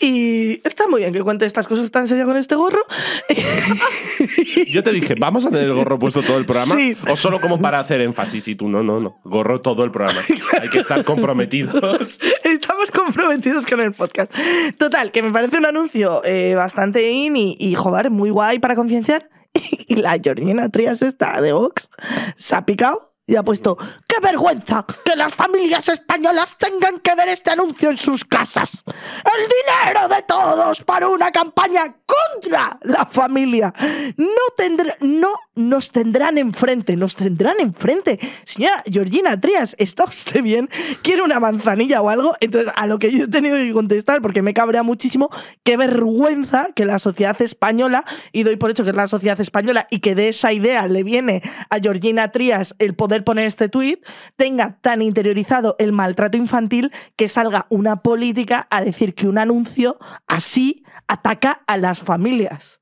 [0.00, 2.80] y está muy bien que cuente estas cosas tan serias con este gorro.
[4.68, 6.74] Yo te dije, ¿vamos a tener el gorro puesto todo el programa?
[6.74, 6.96] Sí.
[7.10, 8.48] ¿O solo como para hacer énfasis?
[8.48, 9.20] Y tú, no, no, no.
[9.24, 10.20] Gorro todo el programa.
[10.60, 12.20] Hay que estar comprometidos.
[12.44, 14.32] Estamos comprometidos con el podcast.
[14.78, 18.74] Total, que me parece un anuncio eh, bastante in y, y, joder, muy guay para
[18.74, 19.28] concienciar.
[19.88, 21.88] Y la Georgina Trias esta de Vox
[22.36, 27.28] se ha picado y ha puesto ¡Qué vergüenza que las familias españolas tengan que ver
[27.28, 28.84] este anuncio en sus casas!
[28.86, 33.72] ¡El dinero de todos para una campaña contra la familia!
[34.16, 38.18] No, tendrá, no nos tendrán enfrente, nos tendrán enfrente.
[38.44, 40.70] Señora Georgina Trias, ¿está usted bien?
[41.02, 42.34] ¿Quiere una manzanilla o algo?
[42.40, 45.30] Entonces, a lo que yo he tenido que contestar, porque me cabrea muchísimo,
[45.64, 49.86] qué vergüenza que la sociedad española, y doy por hecho que es la sociedad española,
[49.90, 54.04] y que de esa idea le viene a Georgina Trias el poder poner este tuit,
[54.36, 59.98] tenga tan interiorizado el maltrato infantil que salga una política a decir que un anuncio
[60.26, 62.80] así ataca a las familias.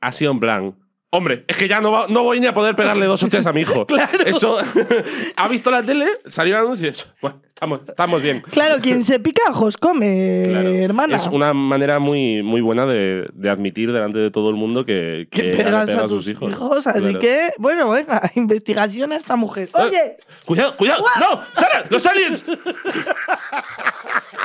[0.00, 0.83] Ha sido en plan.
[1.16, 3.52] Hombre, es que ya no, va- no voy ni a poder pegarle dos hostias a
[3.52, 3.86] mi hijo.
[3.94, 4.24] Claro.
[4.26, 4.56] Eso.
[5.36, 8.42] ha visto la tele, salió el anuncio y Bueno, estamos, estamos bien.
[8.50, 10.70] Claro, quien se pica ojos come, Claro.
[10.70, 11.14] hermana.
[11.16, 15.28] Es una manera muy, muy buena de, de admitir delante de todo el mundo que,
[15.30, 16.52] que, pegas pega a a sus hijos.
[16.86, 17.18] así Claro.
[17.20, 19.68] que, bueno, venga, investigación a esta mujer.
[19.68, 21.04] Eh, Oye, Cuidado, cuidado.
[21.20, 21.40] ¡No!
[21.52, 21.84] ¡Sara!
[21.88, 22.44] ¡Los aliens!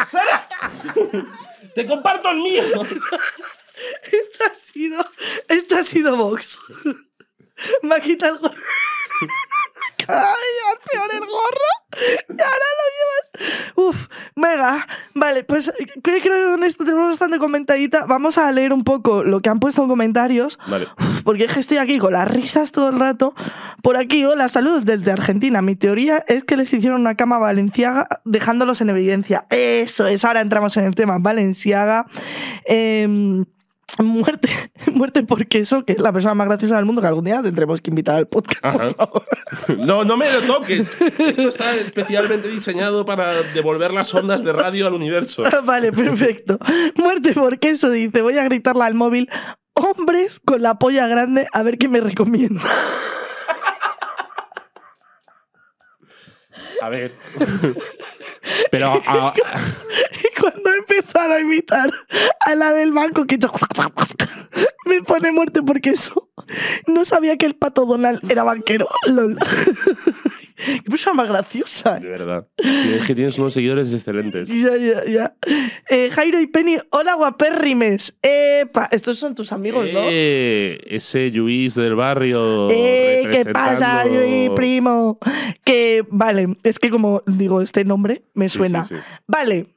[0.08, 0.48] ¡Sara!
[1.74, 2.64] ¡Te comparto el mío!
[4.04, 5.06] esto ha sido,
[5.48, 6.60] esto ha sido Vox.
[7.84, 8.56] Me ha quitado el gorro.
[10.06, 11.80] Cada vez peor el gorro
[12.30, 13.74] y ahora lo llevas.
[13.76, 14.88] Uf, mega.
[15.14, 18.06] Vale, pues creo que con esto tenemos bastante comentadita.
[18.06, 20.58] Vamos a leer un poco lo que han puesto en comentarios.
[20.68, 20.88] Vale.
[21.00, 23.36] Uf, Porque es que estoy aquí con las risas todo el rato.
[23.84, 25.62] Por aquí, hola, saludos desde Argentina.
[25.62, 29.46] Mi teoría es que les hicieron una cama valenciaga dejándolos en evidencia.
[29.50, 32.06] Eso es, ahora entramos en el tema Valenciaga.
[32.66, 33.46] Em,
[33.98, 34.50] muerte,
[34.94, 37.82] muerte por queso, que es la persona más graciosa del mundo que algún día tendremos
[37.82, 38.64] que invitar al podcast.
[38.64, 38.78] Ajá.
[38.78, 39.24] por favor.
[39.80, 40.92] No, no me lo toques.
[41.18, 45.44] Esto está especialmente diseñado para devolver las ondas de radio al universo.
[45.64, 46.58] vale, perfecto.
[46.96, 48.22] Muerte por queso, dice.
[48.22, 49.30] Voy a gritarla al móvil.
[49.74, 52.62] Hombres con la polla grande, a ver qué me recomienda.
[56.82, 57.14] A ver.
[58.72, 59.42] Pero a- Y
[61.20, 61.90] cuando empezaron a imitar
[62.42, 63.52] a la del banco que hizo
[64.86, 66.30] me pone muerte porque eso
[66.88, 68.88] no sabía que el pato Donald era banquero.
[69.08, 69.38] Lol.
[70.56, 72.00] Qué persona más graciosa.
[72.00, 72.48] de verdad.
[72.58, 74.50] Es que tienes unos seguidores excelentes.
[74.60, 75.36] Ya, ya, ya.
[75.90, 78.18] Eh, Jairo y Penny, hola guapérrimes.
[78.22, 80.00] Epa, estos son tus amigos, ¿no?
[80.06, 82.68] Eh, ese Luis del barrio.
[82.72, 85.20] Eh, ¿qué pasa, mi primo?
[85.64, 88.84] Que, vale, es que como digo este nombre, me Sí, suena.
[88.84, 89.02] sí, sí.
[89.28, 89.68] Vale,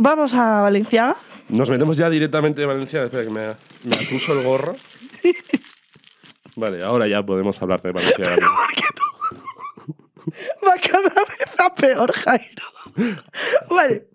[0.00, 1.14] vamos a Valenciaga.
[1.48, 3.04] Nos metemos ya directamente de Valencia.
[3.04, 3.40] Espera, que me,
[3.84, 4.74] me puso el gorro.
[6.56, 8.36] Vale, ahora ya podemos hablar de Valencia.
[10.66, 12.64] Va cada vez a peor, Jairo.
[13.70, 14.06] Vale.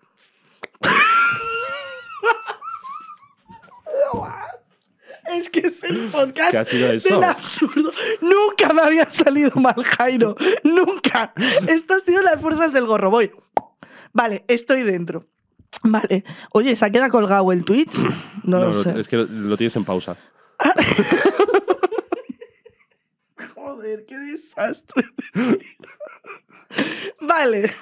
[5.28, 7.16] Es que es el podcast ¿Qué ha sido eso?
[7.16, 7.92] del absurdo.
[8.22, 10.36] Nunca me había salido mal, Jairo.
[10.64, 11.34] Nunca.
[11.68, 13.10] Estas han sido las fuerzas del gorro.
[13.10, 13.32] Voy.
[14.14, 15.26] Vale, estoy dentro.
[15.84, 16.24] Vale.
[16.54, 17.96] Oye, ¿se ha quedado colgado el Twitch?
[18.44, 19.00] No, No, lo sé.
[19.00, 20.16] es que lo, lo tienes en pausa.
[23.56, 25.04] Joder, qué desastre.
[27.22, 27.72] vale.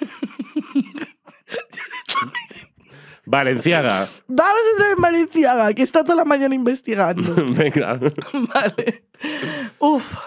[3.25, 4.07] Valenciaga.
[4.27, 7.33] Vamos a entrar en Valenciaga, que está toda la mañana investigando.
[7.53, 7.99] Venga.
[8.53, 9.05] vale.
[9.79, 10.17] Uf.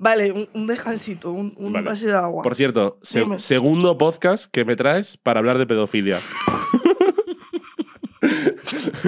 [0.00, 1.88] Vale, un, un descansito, un, un Vale.
[1.88, 2.42] vaso de agua.
[2.44, 6.20] Por cierto, se- segundo podcast que me traes para hablar de pedofilia.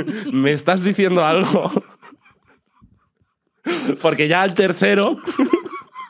[0.33, 1.71] ¿Me estás diciendo algo?
[4.03, 5.17] Porque ya al tercero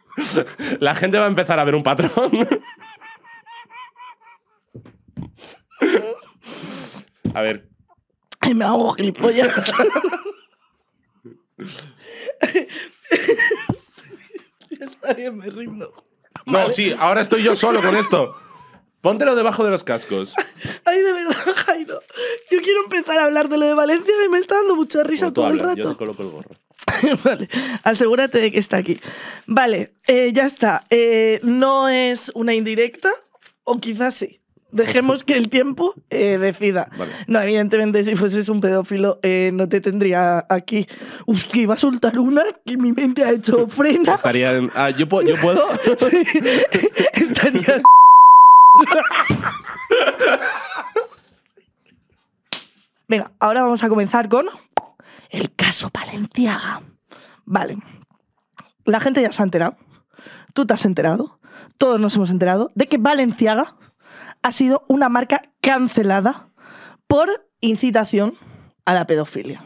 [0.81, 2.31] la gente va a empezar a ver un patrón.
[7.33, 7.70] A ver,
[8.40, 9.72] Ay, me hago gilipollas.
[14.68, 15.94] está bien, me rindo.
[16.46, 18.35] no, sí, ahora estoy yo solo con esto.
[19.00, 20.34] Póntelo debajo de los cascos.
[20.84, 21.36] Ay, de verdad,
[21.66, 22.00] Jairo.
[22.50, 25.32] Yo quiero empezar a hablar de lo de Valencia y me está dando mucha risa
[25.32, 25.90] todo el hablas, Yo rato.
[25.92, 26.50] te coloco el gorro.
[27.24, 27.48] vale,
[27.84, 28.98] asegúrate de que está aquí.
[29.46, 30.84] Vale, eh, ya está.
[30.90, 33.10] Eh, no es una indirecta,
[33.64, 34.36] o quizás sí.
[34.72, 36.88] Dejemos que el tiempo eh, decida.
[36.96, 37.10] Vale.
[37.26, 40.86] No, evidentemente, si fueses un pedófilo, eh, no te tendría aquí.
[41.26, 44.14] Uf, que iba a soltar una que mi mente ha hecho frena.
[44.14, 45.66] Estaría en- ah, ¿yo, puedo- ¿Yo puedo?
[45.98, 46.22] Sí.
[47.14, 47.82] Estarías.
[53.08, 54.46] Venga, ahora vamos a comenzar con
[55.30, 56.82] el caso Valenciaga.
[57.44, 57.78] Vale.
[58.84, 59.76] La gente ya se ha enterado.
[60.54, 61.40] Tú te has enterado.
[61.78, 63.76] Todos nos hemos enterado de que Valenciaga
[64.42, 66.50] ha sido una marca cancelada
[67.06, 67.28] por
[67.60, 68.34] incitación
[68.84, 69.62] a la pedofilia.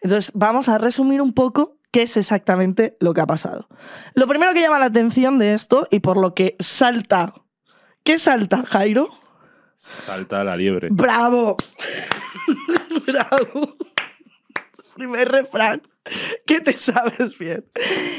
[0.00, 3.68] Entonces, vamos a resumir un poco qué es exactamente lo que ha pasado.
[4.14, 7.34] Lo primero que llama la atención de esto y por lo que salta.
[8.04, 9.10] ¿Qué salta, Jairo?
[9.76, 10.88] Salta la liebre.
[10.90, 11.56] ¡Bravo!
[13.06, 13.76] ¡Bravo!
[14.94, 15.82] Primer refrán.
[16.46, 17.64] Que te sabes bien.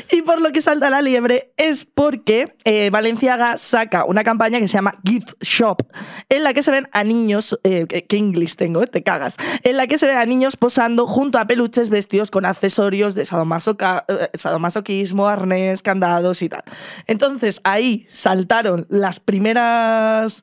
[0.09, 4.69] Y por lo que salta la liebre es porque eh, Valenciaga saca una campaña que
[4.69, 5.83] se llama Gift Shop,
[6.29, 9.75] en la que se ven a niños, eh, que inglés tengo, eh, te cagas, en
[9.75, 14.29] la que se ven a niños posando junto a peluches vestidos con accesorios de eh,
[14.33, 16.63] sadomasoquismo, arnés, candados y tal.
[17.07, 20.41] Entonces ahí saltaron las primeras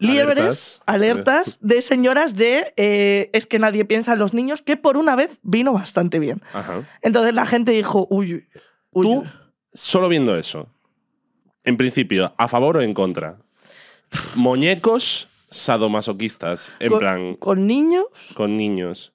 [0.00, 1.28] liebres, Alertas.
[1.36, 5.14] alertas, de señoras de eh, es que nadie piensa en los niños, que por una
[5.14, 6.42] vez vino bastante bien.
[6.52, 6.82] Ajá.
[7.02, 8.48] Entonces la gente dijo, uy,
[8.90, 9.24] uy, Tú,
[9.72, 10.68] solo viendo eso,
[11.64, 13.38] en principio, ¿a favor o en contra?
[14.34, 18.06] Muñecos sadomasoquistas, en con, plan, con niños.
[18.34, 19.12] con niños.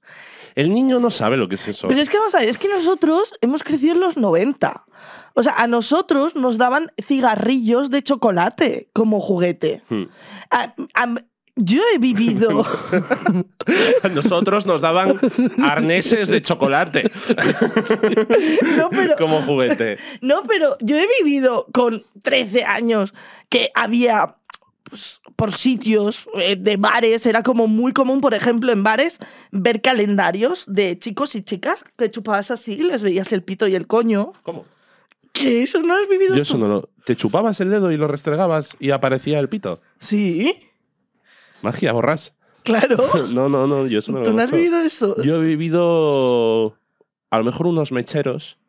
[0.53, 1.87] El niño no sabe lo que es eso.
[1.87, 4.85] Pero es que vamos a ver, es que nosotros hemos crecido en los 90.
[5.35, 9.83] O sea, a nosotros nos daban cigarrillos de chocolate como juguete.
[9.89, 10.03] Hmm.
[10.49, 11.15] A- a-
[11.57, 12.65] yo he vivido.
[14.03, 15.17] A nosotros nos daban
[15.63, 17.03] arneses de chocolate
[18.77, 19.97] no, pero, como juguete.
[20.21, 23.13] no, pero yo he vivido con 13 años
[23.49, 24.35] que había
[24.83, 29.19] pues, por sitios eh, de bares, era como muy común, por ejemplo, en bares,
[29.51, 33.87] ver calendarios de chicos y chicas que chupabas así, les veías el pito y el
[33.87, 34.33] coño.
[34.43, 34.65] ¿Cómo?
[35.35, 36.41] Que eso no lo has vivido Yo tú?
[36.41, 36.89] eso no lo.
[37.05, 39.81] ¿Te chupabas el dedo y lo restregabas y aparecía el pito?
[39.99, 40.57] Sí,
[41.61, 42.37] Magia, borras.
[42.63, 42.97] claro.
[43.31, 45.21] No, no, no, yo eso no lo ¿Tú no has vivido eso?
[45.21, 46.77] Yo he vivido
[47.29, 48.59] a lo mejor unos mecheros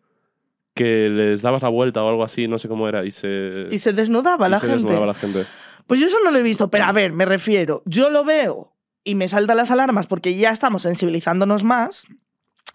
[0.74, 3.78] que les dabas la vuelta o algo así, no sé cómo era, y se, Y
[3.78, 4.82] se desnudaba y la se gente.
[4.82, 5.44] desnudaba la gente.
[5.86, 8.74] Pues yo eso no lo he visto, pero a ver, me refiero, yo lo veo
[9.04, 12.06] y me saltan las alarmas porque ya estamos sensibilizándonos más.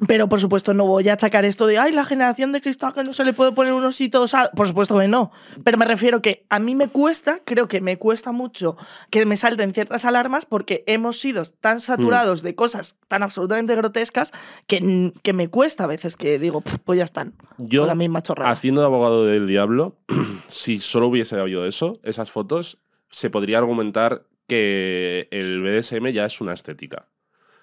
[0.07, 3.03] Pero por supuesto no voy a achacar esto de, ay, la generación de cristal que
[3.03, 4.21] no se le puede poner un osito.
[4.21, 4.49] osado".
[4.55, 5.31] Por supuesto que no.
[5.63, 8.77] Pero me refiero que a mí me cuesta, creo que me cuesta mucho
[9.11, 11.81] que me salten ciertas alarmas porque hemos sido tan Mm.
[11.81, 14.31] saturados de cosas tan absolutamente grotescas
[14.67, 17.33] que, que me cuesta a veces que digo, "Pf, pues ya están.
[17.57, 18.49] Yo, con la misma chorrada.
[18.51, 19.97] haciendo de abogado del diablo,
[20.47, 26.41] si solo hubiese habido eso, esas fotos, se podría argumentar que el BDSM ya es
[26.41, 27.07] una estética.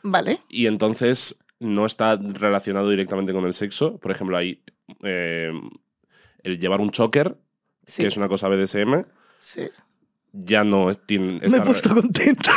[0.02, 0.40] Vale.
[0.48, 3.98] Y entonces no está relacionado directamente con el sexo.
[3.98, 4.62] Por ejemplo, hay
[5.02, 5.50] eh,
[6.42, 7.36] el llevar un choker,
[7.84, 8.02] Sí.
[8.02, 9.04] que es una cosa BDSM,
[9.38, 9.62] sí.
[10.32, 11.40] ya no tiene.
[11.48, 12.52] Me he puesto contenta.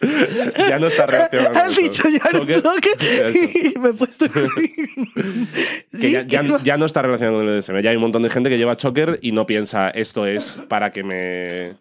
[0.00, 2.20] re- ya no está relacionado con Has dicho ya
[2.62, 2.96] Choker,
[3.74, 4.26] y me he puesto.
[4.30, 6.22] Que Sí, ya,
[6.62, 7.80] ya no está relacionado con el BDSM.
[7.80, 10.90] Ya hay un montón de gente que lleva choker y no piensa esto es para
[10.90, 11.74] que me.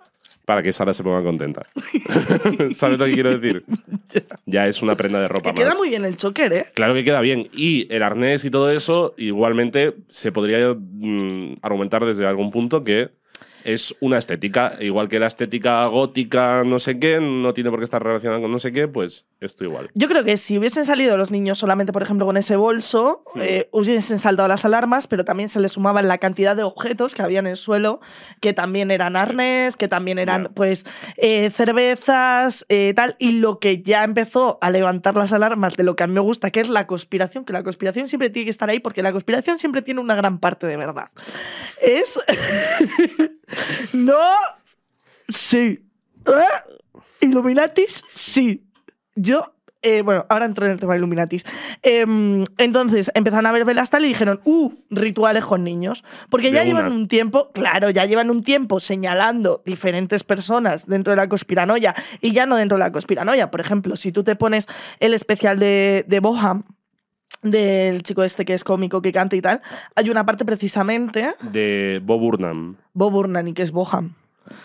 [0.50, 1.62] Para que Sara se ponga contenta.
[2.72, 3.64] ¿Sabes lo que quiero decir?
[4.48, 5.78] Ya es una prenda de ropa Que queda más.
[5.78, 6.66] muy bien el choker, ¿eh?
[6.74, 7.48] Claro que queda bien.
[7.54, 13.12] Y el arnés y todo eso, igualmente se podría mm, argumentar desde algún punto que
[13.74, 14.78] es una estética.
[14.80, 18.52] Igual que la estética gótica, no sé qué, no tiene por qué estar relacionada con
[18.52, 19.90] no sé qué, pues esto igual.
[19.94, 23.42] Yo creo que si hubiesen salido los niños solamente, por ejemplo, con ese bolso, Hmm.
[23.42, 27.22] eh, hubiesen saltado las alarmas, pero también se le sumaban la cantidad de objetos que
[27.22, 28.00] había en el suelo,
[28.42, 30.86] que también eran arnés, que también eran, pues,
[31.18, 33.16] eh, cervezas, eh, tal.
[33.20, 36.22] Y lo que ya empezó a levantar las alarmas de lo que a mí me
[36.22, 39.12] gusta, que es la conspiración, que la conspiración siempre tiene que estar ahí, porque la
[39.12, 41.10] conspiración siempre tiene una gran parte de verdad.
[41.82, 42.20] Es.
[43.94, 44.16] no.
[45.28, 45.86] Sí.
[46.26, 46.76] ¿Eh?
[47.22, 48.64] Illuminatis, sí.
[49.16, 51.46] Yo, eh, bueno, ahora entro en el tema de Illuminatis.
[51.82, 56.04] Em, entonces empezaron a ver velas tal y dijeron, uh, rituales con niños.
[56.30, 61.12] Porque De ya llevan un tiempo, claro, ya llevan un tiempo señalando diferentes personas dentro
[61.12, 63.52] de la conspiranoia y ya no dentro de la conspiranoia.
[63.52, 64.68] Por ejemplo, si tú te pones
[65.00, 66.64] el especial de, de Boham,
[67.42, 69.62] del chico este que es cómico, que canta y tal,
[69.96, 72.76] hay una parte precisamente, De Bob Burnham.
[72.94, 74.14] Bob Burnham, que es Boham.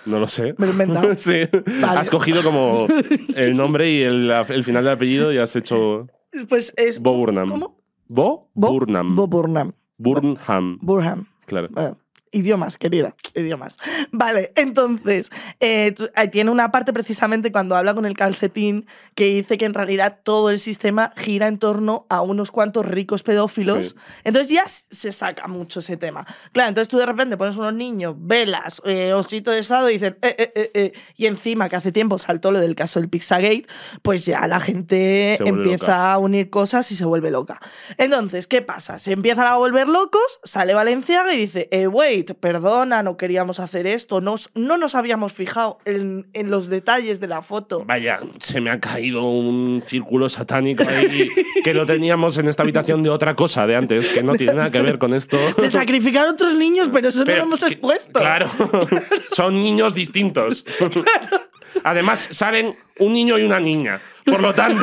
[0.06, 0.54] No lo sé.
[0.58, 1.14] Me lo he inventado.
[1.16, 1.42] sí.
[1.80, 2.00] Vale.
[2.00, 2.86] Has cogido como
[3.36, 6.08] el nombre y el, el final del apellido y has hecho
[6.48, 7.00] Pues es.
[7.00, 7.48] Bob Burnham.
[7.48, 7.76] ¿Cómo?
[8.08, 9.14] Bo Bo- Burnham.
[9.14, 9.72] Bob Burnham.
[9.98, 10.78] Burnham.
[10.80, 11.26] Burham.
[11.46, 11.68] Claro.
[11.70, 11.98] Bueno,
[12.34, 13.78] idiomas, querida, idiomas.
[14.12, 19.56] Vale, entonces, eh, eh, tiene una parte precisamente cuando habla con el calcetín que dice
[19.56, 23.88] que en realidad todo el sistema gira en torno a unos cuantos ricos pedófilos.
[23.88, 23.94] Sí.
[24.24, 26.26] Entonces ya se saca mucho ese tema.
[26.52, 30.18] Claro, entonces tú de repente pones unos niños, velas, eh, osito de sado y dicen,
[30.22, 33.66] eh, eh, eh, eh, y encima que hace tiempo saltó lo del caso del Pizzagate,
[34.02, 36.12] pues ya la gente empieza loca.
[36.12, 37.60] a unir cosas y se vuelve loca.
[37.98, 38.98] Entonces, ¿qué pasa?
[38.98, 43.86] Se empiezan a volver locos, sale Valenciaga y dice, eh, wait, perdona, no queríamos hacer
[43.86, 47.84] esto, no, os- no nos habíamos fijado en, en los detalles de la foto.
[47.84, 51.28] Vaya, se me ha caído un círculo satánico ahí
[51.62, 54.70] que lo teníamos en esta habitación de otra cosa de antes, que no tiene nada
[54.70, 55.36] que ver con esto.
[55.60, 58.18] De sacrificar a otros niños, pero eso no lo hemos expuesto.
[58.20, 58.48] Claro,
[59.28, 60.64] son niños distintos.
[61.82, 64.00] Además, salen un niño y una niña.
[64.24, 64.82] Por lo tanto,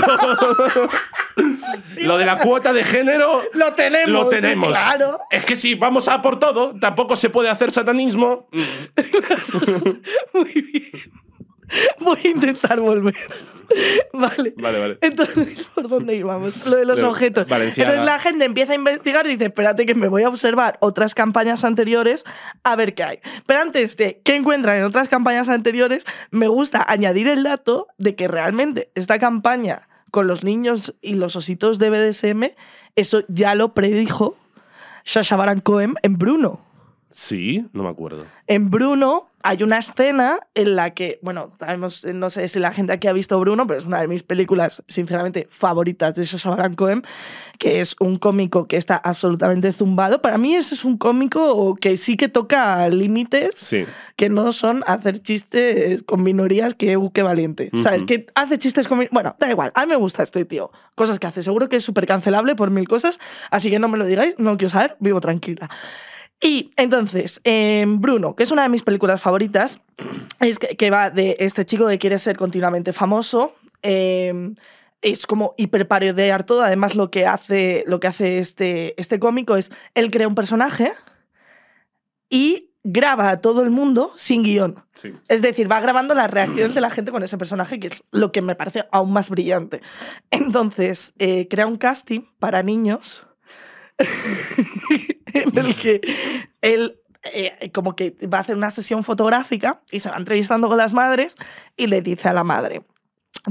[1.97, 4.09] lo de la cuota de género Lo tenemos.
[4.09, 4.67] lo tenemos.
[4.69, 5.19] Claro.
[5.31, 8.47] Es que si vamos a por todo, tampoco se puede hacer satanismo.
[10.33, 11.11] Muy bien.
[11.99, 13.15] Voy a intentar volver.
[14.13, 14.53] Vale.
[14.57, 14.97] Vale, vale.
[15.01, 16.65] Entonces, ¿por dónde íbamos?
[16.65, 17.47] Lo de los De objetos.
[17.49, 21.15] Entonces la gente empieza a investigar y dice, espérate que me voy a observar otras
[21.15, 22.23] campañas anteriores
[22.63, 23.19] a ver qué hay.
[23.45, 28.15] Pero antes de qué encuentran en otras campañas anteriores, me gusta añadir el dato de
[28.15, 32.53] que realmente esta campaña con los niños y los ositos de BDSM,
[32.95, 34.35] eso ya lo predijo
[35.03, 36.59] Sasha Baron Cohen en Bruno.
[37.09, 38.25] Sí, no me acuerdo.
[38.51, 42.91] En Bruno hay una escena en la que, bueno, sabemos, no sé si la gente
[42.91, 46.75] aquí ha visto Bruno, pero es una de mis películas, sinceramente, favoritas de Sacha Baron
[46.75, 47.01] Cohen,
[47.57, 50.21] que es un cómico que está absolutamente zumbado.
[50.21, 53.85] Para mí ese es un cómico que sí que toca límites Sí.
[54.17, 57.71] que no son hacer chistes con minorías que, uh, qué valiente.
[57.81, 58.03] ¿Sabes?
[58.03, 59.07] Que hace chistes con...
[59.11, 59.71] Bueno, da igual.
[59.75, 60.71] A mí me gusta este tío.
[60.95, 61.41] Cosas que hace.
[61.41, 63.17] Seguro que es súper cancelable por mil cosas.
[63.49, 64.35] Así que no me lo digáis.
[64.37, 64.97] No quiero saber.
[64.99, 65.69] Vivo tranquila.
[66.43, 69.79] Y entonces, en Bruno, que es una de mis películas favoritas,
[70.39, 73.53] es que, que va de este chico que quiere ser continuamente famoso.
[73.83, 74.55] eh,
[75.03, 76.63] es como hiperparodiar todo.
[76.63, 80.91] Además, lo que hace, lo que hace este, este cómico es, él crea un personaje
[82.31, 84.83] y graba a todo el mundo sin guion.
[84.95, 85.13] Sí.
[85.27, 88.31] Es decir, va grabando las reacciones de la gente con ese personaje, que es lo
[88.31, 89.83] que me parece aún más brillante.
[90.31, 93.27] Entonces, eh, crea un casting para niños
[95.33, 96.01] en el que
[96.61, 100.77] él eh, como que va a hacer una sesión fotográfica y se va entrevistando con
[100.77, 101.35] las madres
[101.77, 102.83] y le dice a la madre,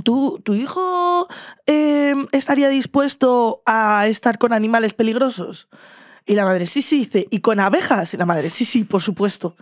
[0.04, 1.26] ¿Tu, tu hijo
[1.66, 5.68] eh, estaría dispuesto a estar con animales peligrosos?
[6.26, 8.14] Y la madre, sí, sí, dice, ¿y con abejas?
[8.14, 9.56] Y la madre, sí, sí, por supuesto.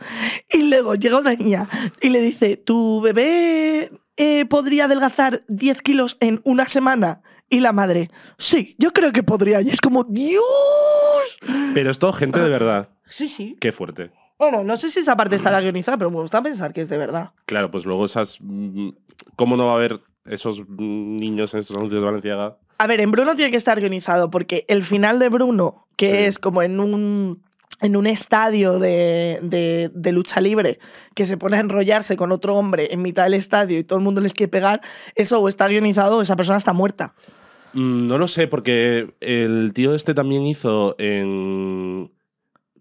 [0.53, 1.67] Y luego llega una niña
[2.03, 7.23] y le dice, ¿tu bebé eh, podría adelgazar 10 kilos en una semana?
[7.49, 9.63] Y la madre, sí, yo creo que podría.
[9.63, 10.43] Y es como, ¡Dios!
[11.73, 12.91] Pero es todo gente de verdad.
[13.09, 13.57] Sí, sí.
[13.61, 14.11] Qué fuerte.
[14.39, 16.97] Bueno, no sé si esa parte estará guionizada, pero me gusta pensar que es de
[16.99, 17.31] verdad.
[17.47, 18.39] Claro, pues luego esas.
[18.41, 18.91] mm,
[19.37, 22.57] ¿Cómo no va a haber esos mm, niños en estos anuncios de Valenciaga?
[22.79, 26.17] A ver, en Bruno tiene que estar guionizado porque el final de Bruno, que Sí.
[26.27, 27.43] es como en un,
[27.81, 30.79] en un estadio de, de- de lucha libre,
[31.17, 34.05] que se pone a enrollarse con otro hombre en mitad del estadio y todo el
[34.05, 34.81] mundo les quiere pegar,
[35.17, 37.15] eso o está guionizado o esa persona está muerta.
[37.73, 42.13] Mm, No lo sé, porque el tío este también hizo en.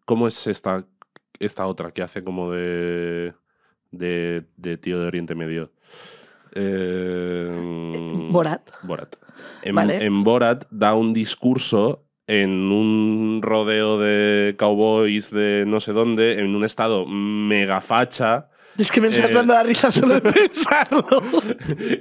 [0.08, 0.88] ¿Cómo es esta,
[1.38, 3.34] esta otra que hace como de.
[3.91, 5.74] de, de tío de Oriente Medio?
[6.55, 8.70] Eh, Borat.
[8.84, 9.16] Borat.
[9.64, 10.03] En, Vale.
[10.05, 16.55] en Borat da un discurso en un rodeo de cowboys de no sé dónde, en
[16.55, 19.34] un estado mega facha, Es que me está Eh.
[19.34, 21.03] dando la risa solo de pensarlo.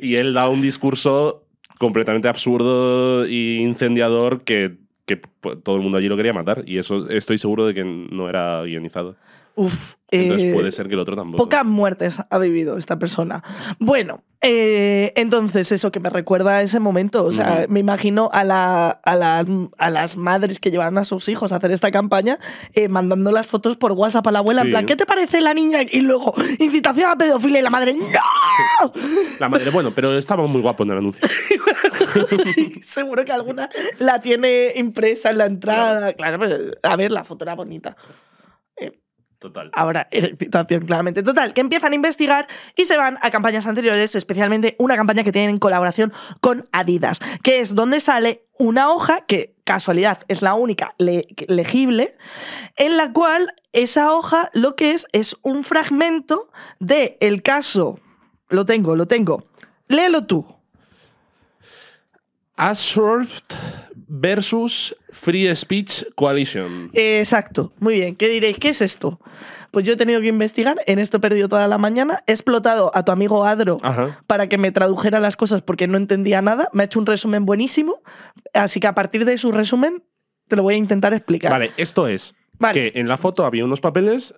[0.01, 1.47] y él da un discurso
[1.79, 6.63] completamente absurdo e incendiador que, que p- todo el mundo allí lo quería matar.
[6.67, 9.17] Y eso estoy seguro de que no era guionizado.
[9.57, 9.95] Uf.
[10.09, 11.43] Entonces eh, puede ser que el otro tampoco.
[11.43, 13.43] Pocas muertes ha vivido esta persona.
[13.81, 17.25] Bueno, eh, entonces eso que me recuerda a ese momento.
[17.25, 17.73] O sea, Ujú.
[17.73, 19.47] me imagino a, la- a, las,
[19.79, 22.39] a las madres que llevaron a sus hijos a hacer esta campaña
[22.75, 24.61] eh, mandando las fotos por WhatsApp a la abuela.
[24.61, 24.71] En Sí.
[24.71, 25.81] plan, ¿qué te parece la niña?
[25.91, 28.93] Y luego, incitación a pedofilia y la madre, ¡No!
[29.41, 31.27] La madre, bueno, pero estaba muy guapo en el anuncio.
[32.83, 36.13] Seguro que alguna la tiene impresa en la entrada.
[36.13, 37.97] Claro, pero a ver, la foto era bonita.
[39.39, 39.71] Total.
[39.75, 41.23] Ahora, era excitación, claramente.
[41.23, 45.31] Total, que empiezan a investigar y se van a campañas anteriores, especialmente una campaña que
[45.33, 50.55] tienen en colaboración con Adidas, que es donde sale una hoja que, casualidad, es la
[50.55, 52.17] única le- legible,
[52.77, 58.01] en la cual esa hoja lo que es es un fragmento de el caso.
[58.49, 59.45] Lo tengo, lo tengo.
[59.89, 60.47] Léelo tú.
[62.57, 63.53] Ashurst
[64.09, 66.91] versus Free Speech Coalition.
[66.93, 68.17] Exacto, muy bien.
[68.17, 68.59] ¿Qué diréis?
[68.59, 69.21] ¿Qué es esto?
[69.71, 72.91] Pues yo he tenido que investigar, en esto he perdido toda la mañana, he explotado
[72.95, 74.21] a tu amigo Adro Ajá.
[74.27, 77.45] para que me tradujera las cosas porque no entendía nada, me ha hecho un resumen
[77.45, 78.01] buenísimo,
[78.55, 80.03] así que a partir de su resumen
[80.49, 81.51] te lo voy a intentar explicar.
[81.51, 82.93] Vale, esto es Vale.
[82.93, 84.35] que en la foto había unos papeles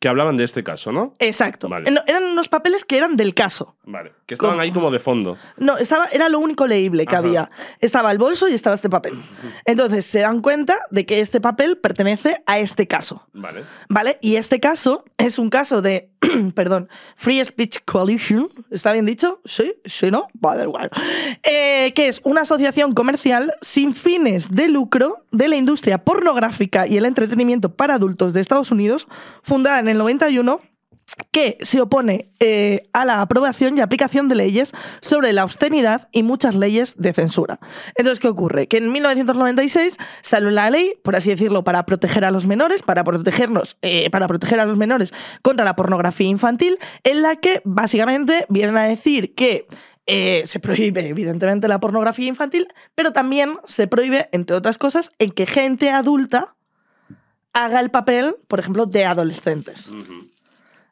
[0.00, 1.12] que hablaban de este caso, ¿no?
[1.18, 1.68] Exacto.
[1.68, 1.90] Vale.
[1.90, 3.76] No, eran unos papeles que eran del caso.
[3.84, 4.12] Vale.
[4.26, 5.36] Que estaban ahí como de fondo.
[5.56, 7.26] No, estaba, era lo único leíble que Ajá.
[7.26, 7.50] había.
[7.80, 9.14] Estaba el bolso y estaba este papel.
[9.64, 13.26] Entonces se dan cuenta de que este papel pertenece a este caso.
[13.32, 13.64] Vale.
[13.88, 14.18] ¿Vale?
[14.20, 16.10] Y este caso es un caso de,
[16.54, 19.40] perdón, Free Speech Coalition, ¿está bien dicho?
[19.44, 20.28] Sí, sí, ¿no?
[20.34, 20.90] Vale, igual.
[21.42, 26.96] Eh, que es una asociación comercial sin fines de lucro de la industria pornográfica y
[26.96, 29.08] el entretenimiento para adultos de Estados Unidos,
[29.42, 30.60] fundada en el 91
[31.30, 36.22] que se opone eh, a la aprobación y aplicación de leyes sobre la obscenidad y
[36.22, 37.58] muchas leyes de censura.
[37.96, 38.66] Entonces, ¿qué ocurre?
[38.66, 43.04] Que en 1996 salió la ley, por así decirlo, para proteger a los menores, para
[43.04, 45.12] protegernos, eh, para proteger a los menores
[45.42, 49.66] contra la pornografía infantil, en la que básicamente vienen a decir que
[50.06, 55.30] eh, se prohíbe, evidentemente, la pornografía infantil, pero también se prohíbe, entre otras cosas, en
[55.30, 56.56] que gente adulta
[57.64, 59.90] haga el papel, por ejemplo, de adolescentes.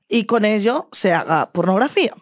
[0.09, 2.15] Y con ello se haga pornografía.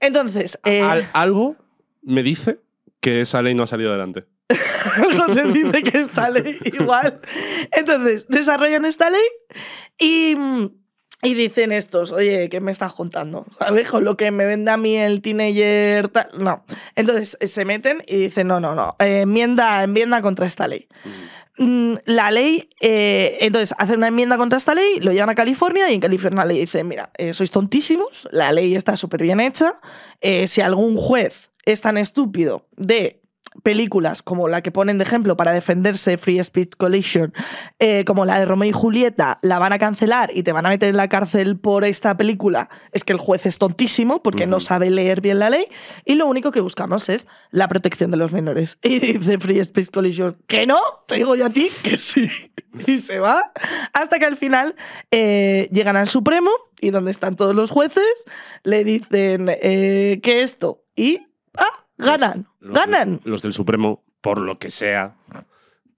[0.00, 1.56] Entonces, eh, Al- algo
[2.02, 2.60] me dice
[3.00, 4.26] que esa ley no ha salido adelante.
[5.16, 7.20] no te dice que esta ley igual.
[7.72, 9.20] Entonces, desarrollan esta ley
[9.98, 10.36] y,
[11.22, 13.46] y dicen estos, oye, ¿qué me estás contando?
[13.58, 13.90] ¿Sabes?
[13.90, 16.08] Con lo que me vende a mí el teenager.
[16.08, 16.28] tal".
[16.38, 16.64] No.
[16.96, 20.88] Entonces se meten y dicen, no, no, no, eh, enmienda, enmienda contra esta ley.
[21.58, 25.90] Mm, La ley, eh, entonces hacen una enmienda contra esta ley, lo llevan a California
[25.90, 29.74] y en California le dicen, mira, eh, sois tontísimos, la ley está súper bien hecha,
[30.22, 33.19] eh, si algún juez es tan estúpido de
[33.62, 37.32] películas como la que ponen de ejemplo para defenderse Free Speech Collision,
[37.78, 40.68] eh, como la de Romeo y Julieta, la van a cancelar y te van a
[40.68, 44.60] meter en la cárcel por esta película, es que el juez es tontísimo porque no
[44.60, 45.66] sabe leer bien la ley
[46.04, 48.78] y lo único que buscamos es la protección de los menores.
[48.90, 52.28] Y dice Free Speech Collision, que no, te digo yo a ti que sí.
[52.86, 53.52] Y se va.
[53.92, 54.76] Hasta que al final
[55.10, 58.04] eh, llegan al Supremo y donde están todos los jueces
[58.62, 61.18] le dicen eh, que esto y
[61.56, 63.20] ah, ganan, Los- ganan.
[63.24, 65.16] Los del Supremo, por lo que sea,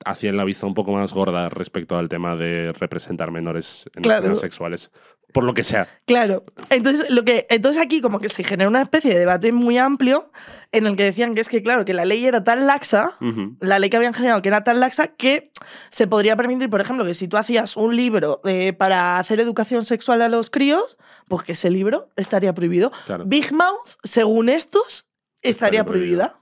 [0.05, 4.21] hacían la vista un poco más gorda respecto al tema de representar menores en Claro.
[4.25, 4.91] escenas sexuales.
[5.33, 5.89] Por lo que sea.
[6.05, 6.45] Claro.
[6.69, 10.31] Entonces, lo que, entonces aquí como que se genera una especie de debate muy amplio
[10.73, 13.13] en el que decían que es que, claro, que la ley era tan laxa,
[13.61, 15.51] la ley que habían generado que era tan laxa que
[15.89, 19.87] se podría permitir, por ejemplo, que si tú hacías un libro eh, para hacer educación
[19.87, 20.99] sexual a los críos,
[21.29, 22.93] pues que ese libro estaría prohibido.
[23.07, 23.25] Claro.
[23.25, 25.07] Big Mouth, según estos,
[25.43, 26.35] estaría, prohibida.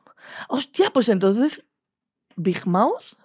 [0.49, 1.65] Hostia, pues entonces,
[2.37, 3.17] Big Mouth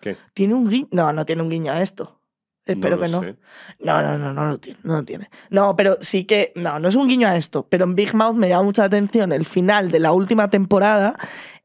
[0.00, 0.16] ¿Qué?
[0.34, 0.88] tiene un guiño.
[0.90, 2.20] No, no tiene un guiño a esto.
[2.66, 3.20] Espero lo que no.
[3.20, 3.36] sé.
[3.80, 5.28] No, no, no, no lo tiene, no lo tiene.
[5.50, 8.36] No, pero sí que, no, no es un guiño a esto, pero en Big Mouth
[8.36, 11.14] me llama mucha atención el final de la última temporada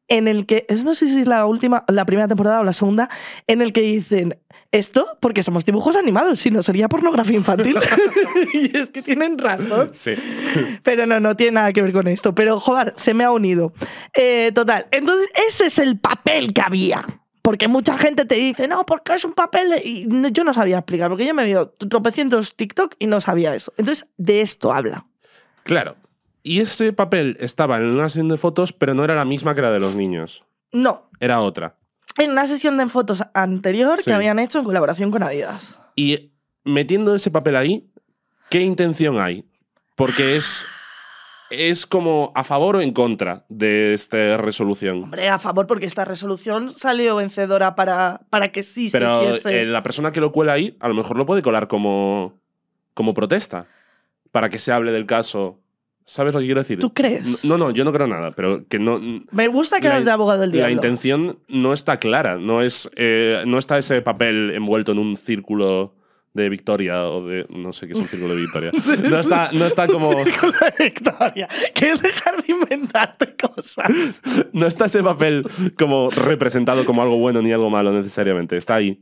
[0.09, 2.73] en el que, es no sé si es la última, la primera temporada o la
[2.73, 3.09] segunda,
[3.47, 4.39] en el que dicen
[4.71, 7.77] esto porque somos dibujos animados, si no sería pornografía infantil.
[8.53, 9.91] y es que tienen razón.
[9.93, 10.13] Sí.
[10.83, 12.35] Pero no, no tiene nada que ver con esto.
[12.35, 13.73] Pero, joder, se me ha unido.
[14.15, 14.87] Eh, total.
[14.91, 17.03] Entonces, ese es el papel que había.
[17.41, 19.69] Porque mucha gente te dice, no, porque es un papel.
[19.71, 19.81] de-".
[19.83, 23.73] Y yo no sabía explicar, porque yo me veo tropecientos TikTok y no sabía eso.
[23.77, 25.07] Entonces, de esto habla.
[25.63, 25.95] Claro.
[26.43, 29.61] Y ese papel estaba en una sesión de fotos, pero no era la misma que
[29.61, 30.45] la de los niños.
[30.71, 31.09] No.
[31.19, 31.78] Era otra.
[32.17, 34.05] En una sesión de fotos anterior Sí.
[34.05, 35.79] que habían hecho en colaboración con Adidas.
[35.95, 36.31] Y
[36.63, 37.89] metiendo ese papel ahí,
[38.49, 39.45] ¿qué intención hay?
[39.95, 40.65] Porque es,
[41.49, 45.03] es como a favor o en contra de esta resolución.
[45.03, 49.61] Hombre, a favor, porque esta resolución salió vencedora para, para que sí Pero se hiciese.
[49.61, 52.33] eh, la persona que lo cuela ahí, a lo mejor lo puede colar como,
[52.93, 53.65] como protesta.
[54.31, 55.59] Para que se hable del caso.
[56.09, 56.79] ¿Sabes lo que quiero decir?
[56.79, 57.45] ¿Tú crees?
[57.45, 58.99] No, no, yo no creo nada, pero que no.
[59.31, 60.73] Me gusta que la- eres de abogado del La diablo.
[60.73, 62.37] intención no está clara.
[62.37, 65.93] No, es, eh, no está ese papel envuelto en un círculo
[66.33, 67.45] de victoria o de.
[67.49, 68.71] No sé qué es un círculo de victoria.
[69.09, 70.09] No está, no está como.
[70.79, 74.21] Victoria, que es dejar de inventarte cosas.
[74.51, 75.45] No está ese papel
[75.77, 78.57] como representado como algo bueno ni algo malo necesariamente.
[78.57, 78.99] Está ahí,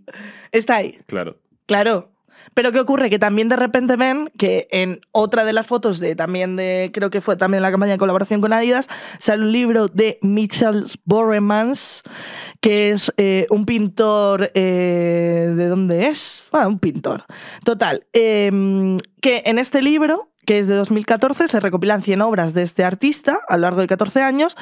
[0.51, 1.39] Está ahí, claro.
[1.65, 2.11] claro.
[2.53, 3.09] Pero ¿qué ocurre?
[3.09, 7.09] Que también de repente ven que en otra de las fotos de también de, creo
[7.09, 8.87] que fue también la campaña de colaboración con Adidas,
[9.19, 12.03] sale un libro de Mitchell Boremans,
[12.61, 16.49] que es eh, un pintor, eh, ¿de dónde es?
[16.51, 17.25] Ah, un pintor.
[17.63, 22.61] Total, eh, que en este libro que es de 2014, se recopilan 100 obras de
[22.61, 24.55] este artista a lo largo de 14 años.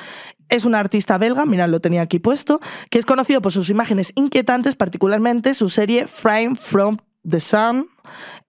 [0.50, 2.60] Es un artista belga, mirad, lo tenía aquí puesto,
[2.90, 6.98] que es conocido por sus imágenes inquietantes, particularmente su serie Frame from
[7.30, 7.90] the Sun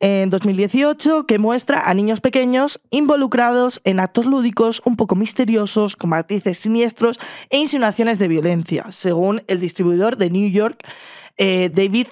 [0.00, 6.10] en 2018, que muestra a niños pequeños involucrados en actos lúdicos un poco misteriosos, con
[6.10, 7.18] matices siniestros
[7.50, 10.82] e insinuaciones de violencia, según el distribuidor de New York,
[11.38, 12.08] eh, David,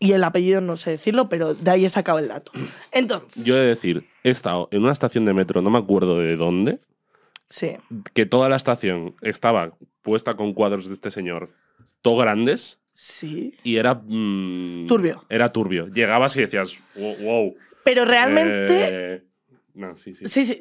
[0.00, 2.52] y el apellido no sé decirlo, pero de ahí he sacado el dato.
[2.92, 6.18] Entonces, Yo he de decir, he estado en una estación de metro, no me acuerdo
[6.18, 6.80] de dónde,
[7.48, 7.76] sí.
[8.14, 11.50] que toda la estación estaba puesta con cuadros de este señor,
[12.00, 13.54] todo grandes, Sí.
[13.62, 13.94] y era.
[13.94, 15.24] mm, Turbio.
[15.28, 15.86] Era turbio.
[15.86, 17.16] Llegabas y decías, wow.
[17.20, 18.88] wow, Pero realmente.
[19.14, 19.24] eh,
[19.74, 20.26] no, sí, sí.
[20.26, 20.60] Sí, sí.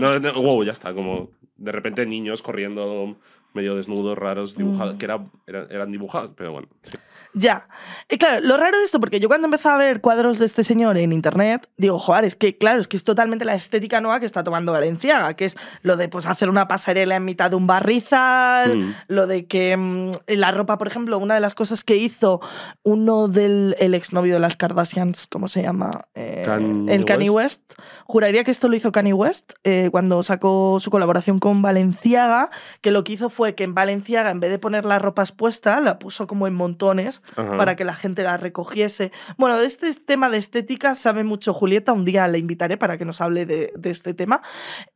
[0.00, 0.94] No, no, wow, ya está.
[0.94, 3.18] Como de repente niños corriendo
[3.58, 6.96] medio desnudos, raros, dibujados, que era, era- eran dibujados, pero bueno, sí.
[7.34, 7.64] Ya.
[8.10, 10.64] Y claro, lo raro de esto, porque yo cuando empecé a ver cuadros de este
[10.64, 14.18] señor en internet, digo, joder, es que claro, es que es totalmente la estética nueva
[14.18, 17.56] que está tomando Valenciaga, que es lo de pues hacer una pasarela en mitad de
[17.56, 18.94] un barrizal, Mm.
[19.08, 22.40] lo de que mm, la ropa, por ejemplo, una de las cosas que hizo
[22.82, 26.06] uno del el exnovio de las Kardashians, ¿cómo se llama?
[26.14, 27.74] Eh, Kanye el Kanye West.
[28.06, 32.48] Juraría que esto lo hizo Kanye West eh, cuando sacó su colaboración con Valenciaga,
[32.80, 35.82] que lo que hizo fue que en Valenciaga, en vez de poner las ropas puestas,
[35.82, 37.56] la puso como en montones Ajá.
[37.56, 39.12] para que la gente la recogiese.
[39.36, 43.04] Bueno, de este tema de estética sabe mucho Julieta, un día le invitaré para que
[43.04, 44.42] nos hable de, de este tema.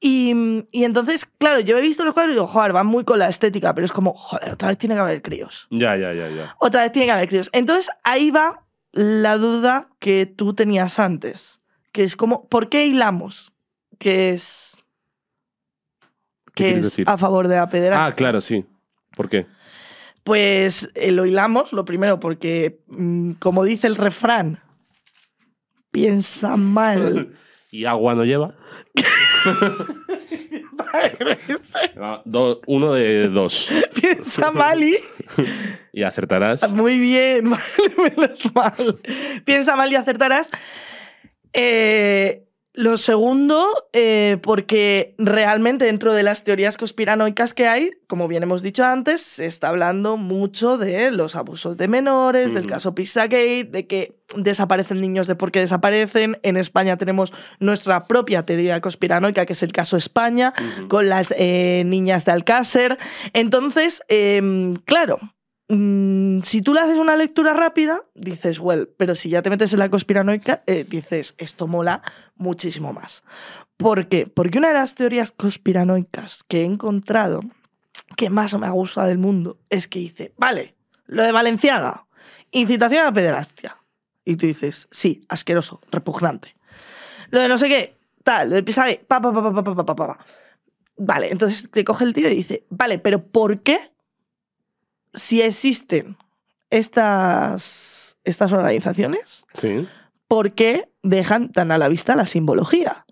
[0.00, 3.18] Y, y entonces, claro, yo he visto los cuadros y digo, joder, van muy con
[3.18, 5.66] la estética, pero es como, joder, otra vez tiene que haber críos.
[5.70, 6.56] Ya, ya, ya, ya.
[6.58, 7.50] Otra vez tiene que haber críos.
[7.52, 11.60] Entonces, ahí va la duda que tú tenías antes,
[11.92, 13.52] que es como, ¿por qué hilamos?
[13.98, 14.81] Que es...
[16.54, 17.04] ¿Qué Que es decir?
[17.08, 18.06] a favor de la pederastia.
[18.06, 18.64] Ah, claro, sí.
[19.16, 19.46] ¿Por qué?
[20.24, 24.62] Pues eh, lo hilamos, lo primero, porque, mm, como dice el refrán,
[25.90, 27.34] piensa mal.
[27.70, 28.54] ¿Y agua no lleva?
[31.96, 33.70] Ah, do- uno de dos.
[34.00, 34.96] piensa mal y...
[35.92, 36.72] Y acertarás.
[36.74, 38.98] Muy bien, menos mal.
[39.44, 40.50] Piensa mal y acertarás.
[41.52, 42.41] Eh,
[42.74, 48.62] lo segundo, eh, porque realmente dentro de las teorías conspiranoicas que hay, como bien hemos
[48.62, 53.86] dicho antes, se está hablando mucho de los abusos de menores, del caso Pizzagate, de
[53.86, 56.38] que desaparecen niños de por qué desaparecen.
[56.42, 60.54] En España tenemos nuestra propia teoría conspiranoica, que es el caso España,
[60.88, 62.96] con las eh, niñas de Alcácer.
[63.34, 65.18] Entonces, em, claro,
[65.74, 69.72] mm, si tú le haces una lectura rápida, dices, well, pero si ya te metes
[69.72, 72.02] en la conspiranoica, eh, dices, esto mola
[72.36, 73.22] muchísimo más.
[73.76, 74.26] ¿Por qué?
[74.26, 77.40] Porque una de las teorías conspiranoicas que he encontrado,
[78.16, 80.74] que más me ha gustado del mundo, es que dice, vale,
[81.06, 82.06] lo de Valenciaga,
[82.50, 83.76] incitación a pederastia.
[84.24, 86.54] Y tú dices, sí, asqueroso, repugnante.
[87.30, 90.18] Lo de no sé qué, tal, lo de pa, pa.
[90.96, 93.91] Vale, entonces te coge el tío y dice, vale, pero ¿por qué
[95.14, 96.16] si existen
[96.70, 99.86] estas, estas organizaciones, Sí.
[100.28, 103.04] ¿por qué dejan tan a la vista la simbología?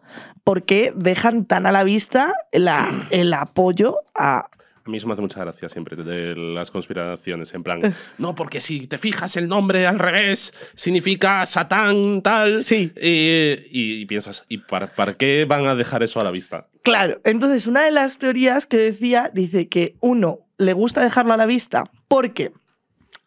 [0.45, 4.49] ¿Por qué dejan tan a la vista la- el apoyo a...
[4.91, 7.55] Mí eso me hace mucha gracia siempre de las conspiraciones.
[7.55, 7.81] En plan,
[8.19, 12.63] no, porque si te fijas el nombre al revés, significa Satán, tal.
[12.63, 12.93] Sí.
[13.01, 16.69] Y piensas, ¿y para, para qué van a dejar eso a la vista?
[16.83, 21.37] Claro, entonces una de las teorías que decía dice que uno le gusta dejarlo a
[21.37, 22.53] la vista porque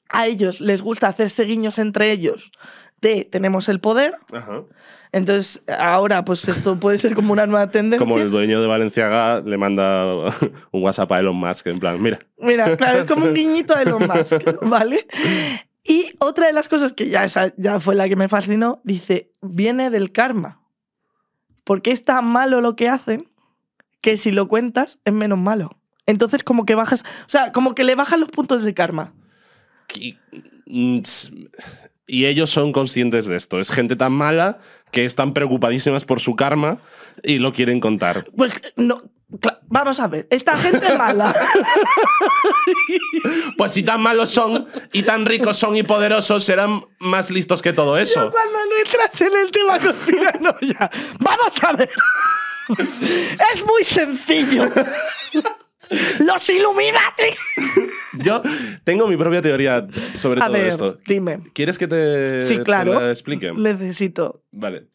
[0.10, 2.52] a ellos les gusta hacerse guiños entre ellos
[3.04, 4.64] de tenemos el poder, Ajá.
[5.12, 8.00] entonces ahora pues esto puede ser como una nueva tendencia.
[8.00, 10.06] Como el dueño de Valenciaga le manda
[10.72, 13.84] un WhatsApp a Elon Musk, en plan, mira, Mira, claro, es como un guiñito de
[13.84, 15.06] Elon Musk, ¿vale?
[15.84, 19.32] Y otra de las cosas que ya, esa ya fue la que me fascinó, dice,
[19.42, 20.62] viene del karma.
[21.66, 23.20] Porque es tan malo lo que hacen
[24.02, 25.70] que si lo cuentas es menos malo.
[26.06, 29.14] Entonces como que bajas, o sea, como que le bajan los puntos de karma.
[29.96, 30.18] Y,
[30.66, 31.02] mm,
[32.08, 33.60] y ellos son conscientes de esto.
[33.60, 34.60] Es gente tan mala
[34.92, 36.78] que están preocupadísimas por su karma
[37.24, 38.26] y lo quieren contar.
[38.38, 39.02] Pues no,
[39.68, 41.34] vamos a ver, esta gente mala.
[43.58, 47.74] Pues si tan malos son y tan ricos son y poderosos, serán más listos que
[47.74, 48.32] todo eso.
[48.32, 51.90] Cuando no entras en el tema conspiranoia, vamos a ver.
[53.54, 54.70] Es muy sencillo.
[56.26, 57.24] Los Illuminati.
[58.20, 58.42] Yo
[58.84, 60.98] tengo mi propia teoría sobre A todo ver, esto.
[61.08, 61.40] dime.
[61.54, 63.00] ¿Quieres que te, Sí, te claro.
[63.00, 63.52] la explique?
[63.54, 64.44] Necesito.
[64.52, 64.88] Vale.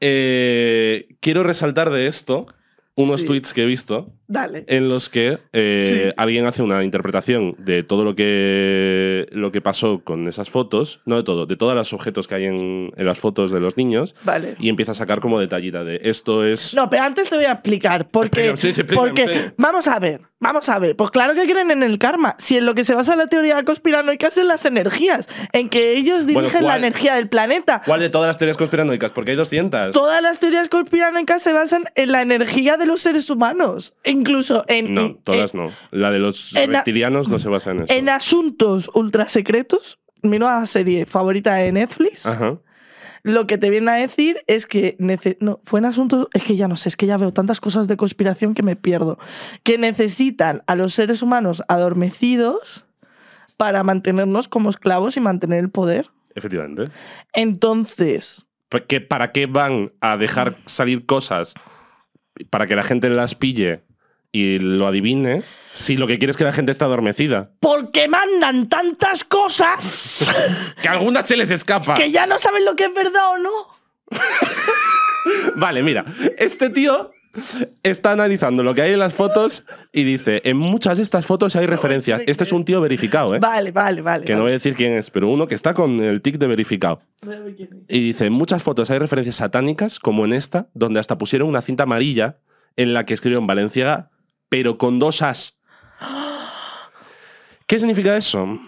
[0.00, 2.46] Eh, quiero resaltar de esto
[2.98, 3.26] unos Sí.
[3.26, 4.64] tweets que he visto Dale.
[4.68, 6.14] en los que eh, Sí.
[6.16, 11.16] alguien hace una interpretación de todo lo que, lo que pasó con esas fotos, no
[11.16, 14.14] de todo, de todos los objetos que hay en, en las fotos de los niños,
[14.24, 14.56] Vale.
[14.58, 16.74] y empieza a sacar como detallita de esto es...
[16.74, 18.08] No, pero antes te voy a explicar.
[18.10, 20.96] Porque, Explícame, sí, explícame, porque vamos a ver, vamos a ver.
[20.96, 22.34] Pues claro que creen en el karma.
[22.38, 25.92] Si en lo que se basa la teoría conspiranoica es en las energías, en que
[25.92, 27.82] ellos Bueno, dirigen la energía del planeta.
[27.84, 29.10] ¿Cuál de todas las teorías conspiranoicas?
[29.12, 29.92] Porque hay 200.
[29.92, 33.94] Todas las teorías conspiranoicas se basan en la energía de los seres humanos.
[34.04, 35.70] Incluso en, No, en- todas no.
[35.90, 37.92] La de los reptilianos no se basa en eso.
[37.92, 39.98] en asuntos ultra secretos.
[40.22, 42.26] Mi nueva serie favorita de Netflix.
[42.26, 42.58] Ajá.
[43.26, 44.96] Lo que te viene a decir es que
[45.40, 47.88] no, fue en asuntos, es que ya no sé, es que ya veo tantas cosas
[47.88, 49.18] de conspiración que me pierdo,
[49.64, 52.86] que necesitan a los seres humanos adormecidos
[53.56, 56.08] para mantenernos como esclavos y mantener el poder.
[56.36, 56.88] Efectivamente.
[57.32, 61.54] Entonces, ¿Para qué, ¿Para qué van a dejar salir cosas
[62.48, 63.82] para que la gente las pille
[64.36, 67.50] y lo adivine si lo que quiere es que la gente esté adormecida.
[67.60, 70.24] Porque mandan tantas cosas
[70.82, 71.94] Que a algunas se les escapa.
[71.94, 73.50] que ya no saben lo que es verdad o no.
[75.56, 76.04] Vale, mira,
[76.38, 77.10] este tío
[77.82, 81.56] está analizando lo que hay en las fotos y dice, en muchas de estas fotos
[81.56, 82.22] hay referencias.
[82.26, 83.38] Este es un tío verificado, ¿eh?
[83.38, 84.24] Vale, vale, vale.
[84.24, 86.46] Que no voy a decir quién es, pero uno que está con el tic de
[86.46, 87.00] verificado.
[87.88, 91.60] Y dice, en muchas fotos hay referencias satánicas, como en esta, donde hasta pusieron una
[91.62, 92.38] cinta amarilla
[92.76, 94.10] en la que escribieron Valenciaga,
[94.48, 95.58] pero con dos as.
[97.66, 98.60] ¿Qué significa eso?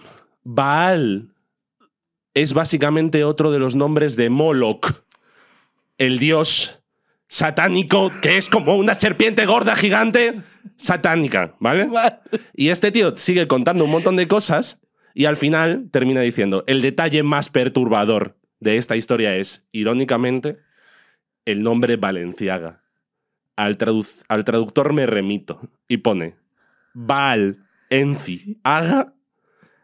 [0.43, 1.33] Baal
[2.33, 5.03] es básicamente otro de los nombres de Moloch,
[5.97, 6.83] el dios
[7.27, 10.41] satánico que es como una serpiente gorda gigante
[10.77, 11.89] satánica, ¿vale?
[12.55, 14.81] Y este tío sigue contando un montón de cosas
[15.13, 20.57] y al final termina diciendo, el detalle más perturbador de esta historia es, irónicamente,
[21.45, 22.78] el nombre Valenciaga.
[23.59, 26.37] Al, traduc- al traductor me remito y pone
[26.93, 27.65] Val
[28.63, 29.13] Haga,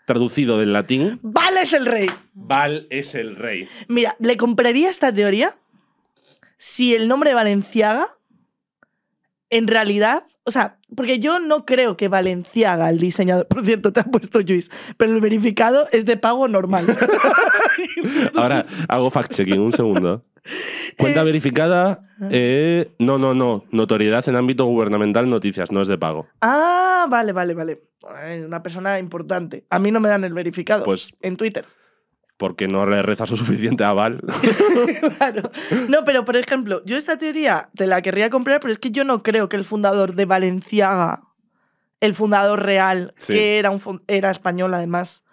[0.05, 2.07] traducido del latín, Vale es el rey.
[2.33, 3.67] Val es el rey.
[3.89, 5.53] Mira, ¿le compraría esta teoría
[6.57, 8.07] si el nombre Valenciaga
[9.57, 14.01] en realidad, o sea, porque yo no creo que Valenciaga, el diseñador, por cierto, te
[14.01, 16.85] ha puesto Luis, pero el verificado es de pago normal.
[18.35, 20.23] Ahora hago fact-checking, un segundo.
[20.97, 26.27] Cuenta verificada, eh, no, no, no, notoriedad en ámbito gubernamental, noticias, no es de pago.
[26.41, 27.79] ah, vale, vale, vale.
[28.25, 29.65] Eh, Una persona importante.
[29.71, 30.83] A mí no me dan el verificado.
[30.83, 31.65] Pues- en Twitter.
[32.37, 34.21] Porque no le rezas lo suficiente a Val.
[35.17, 35.49] Claro.
[35.89, 39.03] No, pero por ejemplo, yo esta teoría te la querría comprar, pero es que yo
[39.03, 41.23] no creo que el fundador de Valenciaga,
[42.01, 43.33] el fundador real, Sí.
[43.33, 45.23] que era, un, era español además,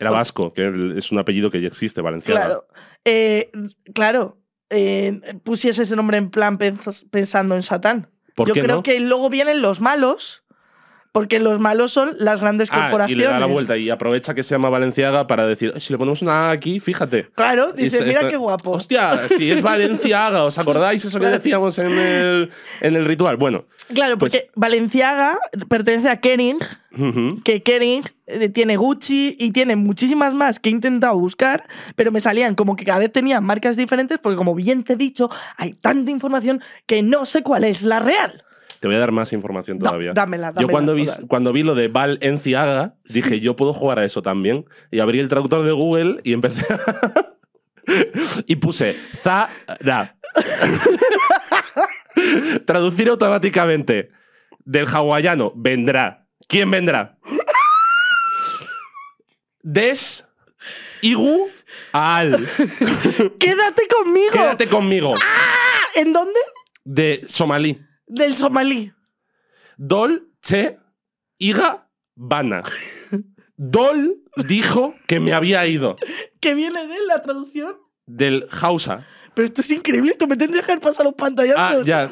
[0.00, 2.40] Era vasco, que es un apellido que ya existe, Valenciaga.
[2.46, 2.66] claro,
[3.04, 3.50] eh,
[3.94, 4.38] claro,
[4.70, 8.10] eh, pusiese ese nombre en plan pens- pensando en Satán.
[8.34, 8.82] ¿Por yo qué creo no?
[8.82, 10.44] que luego vienen los malos,
[11.12, 13.26] porque los malos son las grandes Ah, y corporaciones.
[13.26, 15.98] le da la vuelta y aprovecha que se llama Valenciaga para decir, "Eh, si le
[15.98, 17.28] ponemos una A aquí, fíjate.
[17.34, 18.72] Claro, dice, mira qué guapo.
[18.72, 22.50] Hostia, si es Valenciaga, ¿os acordáis eso que decíamos en el,
[22.80, 23.36] en el ritual?
[23.36, 25.38] Bueno, Claro, pues- porque Valenciaga
[25.68, 26.58] pertenece a Kering,
[27.44, 31.64] que Kering eh, tiene Gucci y tiene muchísimas más que he intentado buscar,
[31.96, 34.96] pero me salían como que cada vez tenían marcas diferentes, porque como bien te he
[34.96, 38.44] dicho, hay tanta información que no sé cuál es la real.
[38.80, 40.12] Te voy a dar más información Da- todavía.
[40.14, 43.98] dámela, Yo dámela cuando vi, cuando vi lo de Val Enciaga, dije, yo puedo jugar
[43.98, 44.64] a eso también.
[44.90, 47.34] Y abrí el traductor de Google y empecé a-
[48.46, 50.16] y puse Zara.
[52.66, 54.10] Traducir automáticamente
[54.64, 56.26] del hawaiano vendrá.
[56.48, 57.16] ¿Quién vendrá?
[59.62, 60.26] Des
[61.02, 61.48] Igu
[61.92, 62.32] al.
[63.38, 64.32] ¡Quédate conmigo!
[64.32, 65.14] Quédate conmigo.
[65.14, 66.38] Ah, ¿En dónde?
[66.84, 67.78] De somalí.
[68.08, 68.92] Del somalí.
[69.76, 70.78] Dol che
[71.38, 72.62] iga bana.
[73.56, 75.96] Dol dijo que me había ido.
[76.40, 77.74] ¿Que viene de la traducción?
[78.06, 79.04] Del Hausa.
[79.34, 81.86] Pero esto es increíble, esto me tendría que haber pasado los Ah, pantallazos.
[81.86, 82.10] ya.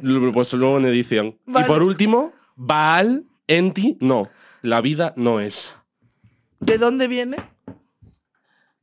[0.00, 1.38] Lu- Pues luego en edición.
[1.46, 1.66] Vale.
[1.66, 4.28] Y por último, Baal enti no.
[4.62, 5.76] La vida no es.
[6.58, 7.36] ¿De dónde viene?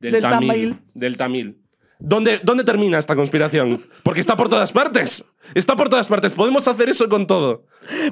[0.00, 0.78] Del, Del tamil, tamil.
[0.94, 1.62] Del tamil.
[2.00, 3.84] ¿Dónde, ¿Dónde termina esta conspiración?
[4.02, 5.24] Porque está por todas partes.
[5.54, 6.32] Está por todas partes.
[6.32, 7.64] Podemos hacer eso con todo.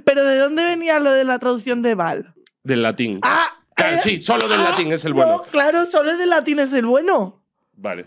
[0.05, 2.35] ¿Pero de dónde venía lo de la traducción de Val?
[2.65, 3.21] Del latín.
[3.23, 5.43] Ah, Claro, eh, sí, solo del ah, latín es el no, bueno.
[5.51, 7.43] claro, solo del latín es el bueno.
[7.75, 8.07] Vale.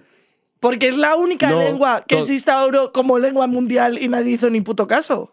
[0.59, 4.49] Porque es la única No, lengua que se instauró como lengua mundial y nadie hizo
[4.49, 5.31] ni puto caso.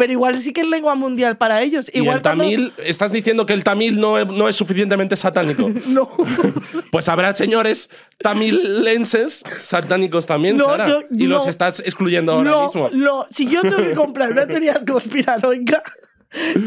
[0.00, 1.90] Pero igual sí que es lengua mundial para ellos.
[1.94, 2.72] ¿Y Igual el cuando- tamil?
[2.78, 5.70] ¿Estás diciendo que el tamil no, es- no es suficientemente satánico?
[5.88, 6.10] No.
[6.90, 10.88] Pues habrá señores tamilenses satánicos también, No, Sara.
[10.88, 12.88] yo- y los estás excluyendo ahora no, mismo.
[12.92, 13.26] no.
[13.30, 15.82] Si yo tengo que comprar una teoría conspiranoica,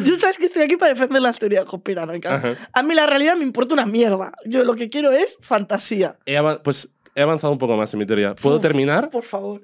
[0.03, 2.33] yo sabes que estoy aquí para defender las teorías conspiranoicas.
[2.33, 2.53] Ajá.
[2.73, 4.33] A mí la realidad me importa una mierda.
[4.45, 6.17] Yo lo que quiero es fantasía.
[6.63, 8.35] Pues he avanzado un poco más en mi teoría.
[8.35, 9.09] ¿Puedo Uf, terminar?
[9.09, 9.61] Por favor.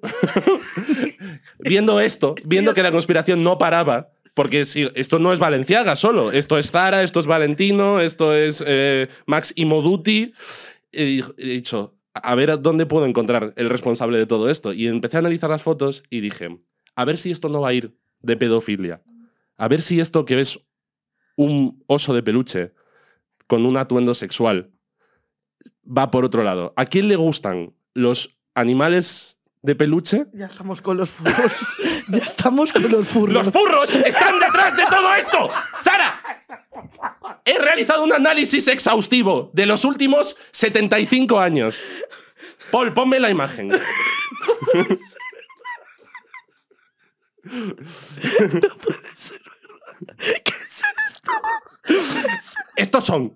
[1.60, 6.32] Viendo esto, viendo que la conspiración no paraba, porque si, esto no es Valenciaga solo,
[6.32, 10.34] esto es Zara, esto es Valentino, esto es eh, Max Imoduti.
[10.92, 14.74] He, he dicho, a ver dónde puedo encontrar el responsable de todo esto.
[14.74, 16.58] Y empecé a analizar las fotos y dije,
[16.96, 19.02] a ver si esto no va a ir de pedofilia.
[19.58, 20.60] A ver si esto que ves
[21.36, 22.74] un oso de peluche
[23.48, 24.72] con un atuendo sexual
[25.86, 26.74] va por otro lado.
[26.76, 30.26] ¿A quién le gustan los animales de peluche?
[30.34, 31.68] Ya estamos con los furros.
[32.10, 33.46] ya estamos con los furros.
[33.46, 35.50] ¡Los furros están detrás de todo esto!
[35.82, 36.22] ¡Sara!
[37.46, 41.82] He realizado un análisis exhaustivo de los últimos 75 años.
[42.72, 43.72] Paul, ponme la imagen.
[52.76, 53.36] Estos son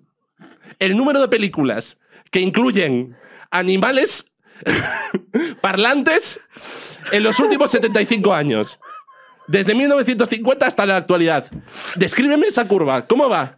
[0.80, 2.00] el número de películas
[2.34, 3.16] que incluyen
[3.52, 4.36] animales
[5.62, 6.42] parlantes
[7.12, 8.80] en los últimos 75 años.
[9.48, 11.46] Desde 1950 hasta la actualidad.
[11.96, 13.06] Descríbeme esa curva.
[13.06, 13.56] ¿Cómo va?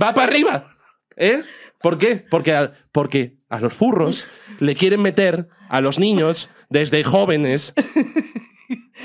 [0.00, 0.76] Va para arriba.
[1.16, 1.42] ¿Eh?
[1.82, 2.24] ¿Por qué?
[2.30, 4.28] Porque a, porque a los furros
[4.60, 7.74] le quieren meter a los niños desde jóvenes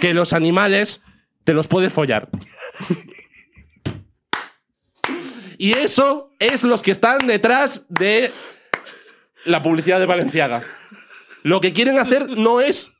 [0.02, 1.02] que los animales
[1.46, 2.30] te los puedes follar.
[5.58, 8.30] Y eso es los que están detrás de
[9.46, 10.64] la publicidad de Valenciaga.
[11.44, 12.94] Lo que quieren hacer no es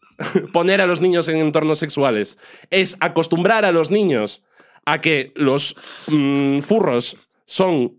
[0.52, 2.38] poner a los niños en entornos sexuales,
[2.70, 4.44] es acostumbrar a los niños
[4.86, 5.76] a que los
[6.08, 7.94] mm, furros son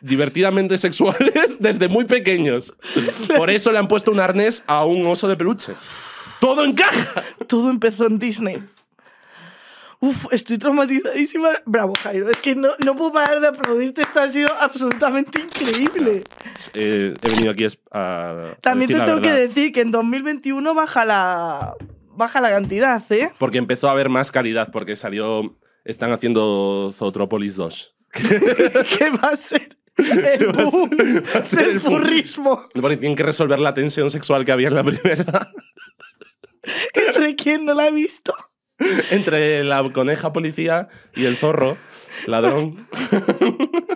[0.00, 2.74] divertidamente sexuales desde muy pequeños.
[3.36, 5.72] Por eso le han puesto un arnés a un oso de peluche.
[6.40, 7.22] Todo encaja.
[7.46, 8.62] Todo empezó en Disney.
[10.02, 11.50] Uf, estoy traumatizadísima.
[11.64, 12.28] Bravo, Jairo.
[12.28, 14.02] Es que no, no puedo parar de aplaudirte.
[14.02, 16.24] Esto ha sido absolutamente increíble.
[16.74, 18.56] Eh, he venido aquí a.
[18.60, 21.74] También decir te la tengo que decir que en 2021 baja la,
[22.16, 23.30] baja la cantidad, ¿eh?
[23.38, 25.56] Porque empezó a haber más calidad, porque salió.
[25.84, 27.96] Están haciendo Zootropolis 2.
[28.12, 29.78] ¿Qué va a ser?
[29.96, 31.92] El boom va a ser del el boom.
[32.00, 32.64] furrismo.
[32.74, 35.52] Porque tienen que resolver la tensión sexual que había en la primera.
[36.94, 38.34] ¿Entre quién no la ha visto?
[39.10, 41.76] Entre la coneja policía y el zorro
[42.26, 42.86] ladrón.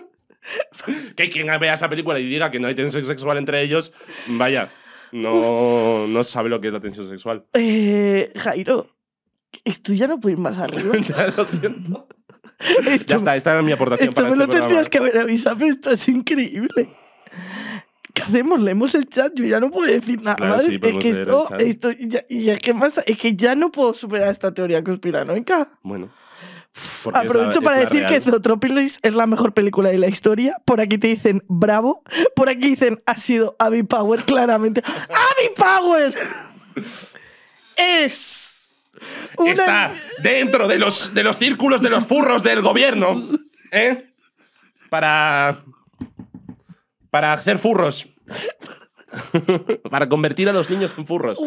[1.15, 3.93] que quien vea esa película y diga que no hay tensión sexual entre ellos,
[4.27, 4.69] vaya,
[5.11, 7.45] no, no sabe lo que es la tensión sexual.
[7.53, 8.89] Eh, Jairo,
[9.63, 10.95] esto ya no puede ir más arriba.
[10.99, 12.07] Ya lo siento.
[12.59, 14.67] Esto, Ya está, esta era mi aportación esto para me este lo programa.
[14.67, 16.89] tendrías que haber avisado, pero esto es increíble.
[18.17, 18.59] ¿Qué hacemos?
[18.61, 20.65] Leemos el chat, yo ya no puedo decir nada Claro, más.
[20.65, 23.35] sí, es podemos que leer el esto, esto ya, y es que más, es que
[23.35, 25.69] ya no puedo superar esta teoría conspiranoica.
[25.83, 26.09] Bueno.
[27.11, 28.21] la- Aprovecho para decir que.
[28.21, 30.57] Zootropolis es la mejor película de la historia.
[30.65, 32.03] Por aquí te dicen bravo.
[32.35, 34.81] Por aquí dicen ha sido Abby Power, claramente.
[34.85, 36.13] ¡Abby Power!
[37.75, 38.75] Es.
[39.37, 39.93] una- está
[40.23, 43.23] dentro de los, de los círculos de los furros del gobierno.
[43.71, 44.09] ¿Eh?
[44.89, 45.63] Para.
[47.17, 48.07] Para hacer furros.
[49.89, 51.39] para convertir a los niños en furros.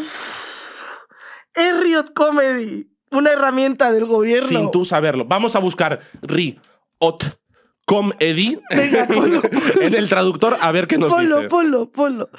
[1.55, 2.91] Es Riot Comedy.
[3.13, 4.49] Una herramienta del gobierno.
[4.49, 5.27] Sin tú saberlo.
[5.27, 6.59] Vamos a buscar Ri,
[6.99, 7.39] Ot,
[7.87, 9.41] Com, Edi Venga, ponlo,
[9.81, 11.49] en el traductor a ver qué nos ponlo, dice.
[11.49, 12.31] ponlo, ponlo.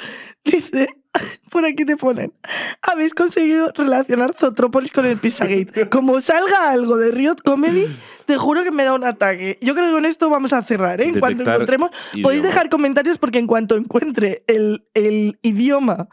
[0.43, 0.89] Dice,
[1.49, 2.33] por aquí te ponen,
[2.81, 5.89] habéis conseguido relacionar Zootropolis con el Pizzagate.
[5.89, 7.85] Como salga algo de Riot Comedy,
[8.25, 9.57] te juro que me da un ataque.
[9.61, 11.05] Yo creo que con esto vamos a cerrar, ¿eh?
[11.05, 11.91] En cuanto Detectar encontremos,
[12.23, 16.07] podéis dejar comentarios porque en cuanto encuentre el, el idioma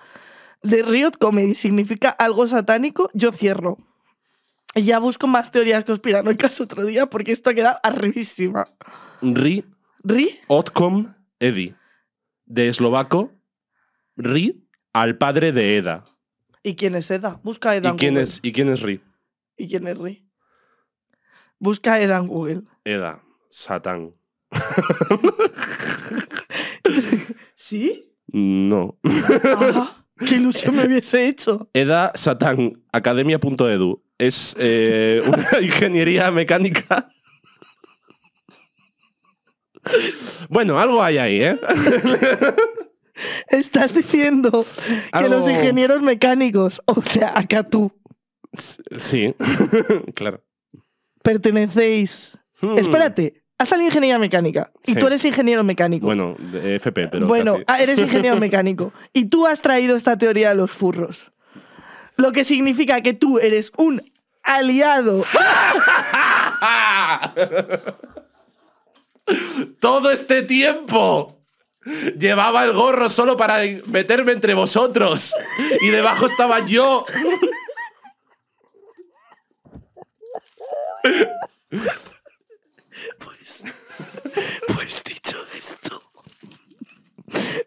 [0.63, 3.79] de Riot Comedy significa algo satánico, yo cierro.
[4.75, 8.67] Y ya busco más teorías conspiranoicas otro día porque esto ha quedado arribísima.
[9.23, 9.65] Ri,
[10.05, 10.31] ¿Ri?
[10.47, 11.75] Otcom, Edi.
[12.45, 13.33] De eslovaco,
[14.17, 16.05] Ri al padre de Eda.
[16.63, 17.41] ¿Y quién es Eda?
[17.43, 18.25] Busca a Eda ¿Y en quién, Google.
[18.25, 19.01] es, ¿Y quién es Ri?
[19.57, 20.25] ¿Y quién es Ri?
[21.59, 22.63] Busca a Eda en Google.
[22.85, 24.13] Eda, Satán.
[27.55, 28.15] ¿Sí?
[28.29, 28.99] No.
[29.45, 29.91] Ah,
[30.27, 31.69] ¡Qué ilusión me hubiese hecho!
[31.73, 34.03] Eda Satán, academia.edu.
[34.19, 37.09] Es eh, una ingeniería mecánica.
[40.49, 41.59] Bueno, algo hay ahí, ¿eh?
[43.49, 44.65] Estás diciendo
[45.13, 47.93] que los ingenieros mecánicos, o sea, acá tú,
[48.97, 49.35] Sí,
[50.15, 50.43] claro.
[51.23, 52.39] pertenecéis.
[52.61, 52.79] Hmm.
[52.79, 54.99] Espérate, has salido ingeniería mecánica y Sí.
[54.99, 56.07] tú eres ingeniero mecánico.
[56.07, 57.27] Bueno, de FP, pero.
[57.27, 57.65] Bueno, casi.
[57.67, 61.33] ah, eres ingeniero mecánico y tú has traído esta teoría de los furros.
[62.17, 64.01] Lo que significa que tú eres un
[64.43, 65.25] aliado.
[69.81, 71.38] Todo este tiempo
[72.17, 75.35] llevaba el gorro solo para meterme entre vosotros.
[75.81, 77.05] Y debajo estaba yo.
[83.19, 83.65] Pues,
[84.75, 86.03] pues dicho esto,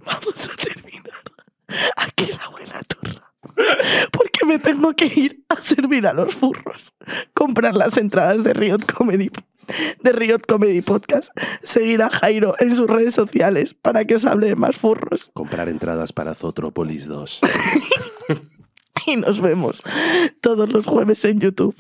[0.06, 1.22] vamos a terminar
[1.96, 3.32] aquí la buena turra.
[4.12, 6.94] Porque me tengo que ir a servir a los furros,
[7.34, 9.30] comprar las entradas de Riot Comedy,
[10.02, 11.30] de Riot Comedy Podcast,
[11.64, 15.70] seguir a Jairo en sus redes sociales para que os hable de más furros Comprar
[15.70, 17.42] entradas para Zootropolis 2.
[19.08, 19.84] y nos vemos
[20.42, 21.76] todos los jueves en YouTube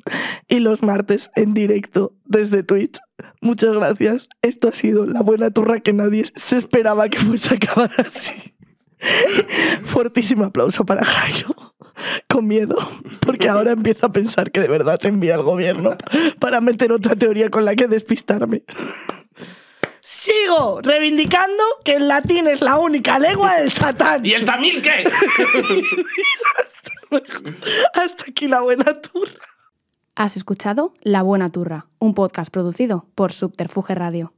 [0.48, 3.00] y los martes en directo desde Twitch.
[3.42, 4.30] Muchas gracias.
[4.42, 8.56] Esto ha sido la buena turra que nadie se esperaba que fuese a acabar así.
[9.84, 11.56] Fortísimo aplauso para Jairo.
[12.28, 12.76] con miedo,
[13.22, 15.96] porque ahora empiezo a pensar que de verdad te envía el gobierno
[16.40, 18.64] para meter otra teoría con la que despistarme.
[20.00, 24.26] Sigo reivindicando que el latín es la única lengua del satán.
[24.26, 25.08] ¿Y el tamil qué?
[27.94, 29.32] Hasta aquí la buena turra.
[30.16, 34.34] Has escuchado La Buena Turra, un podcast producido por Subterfuge Radio.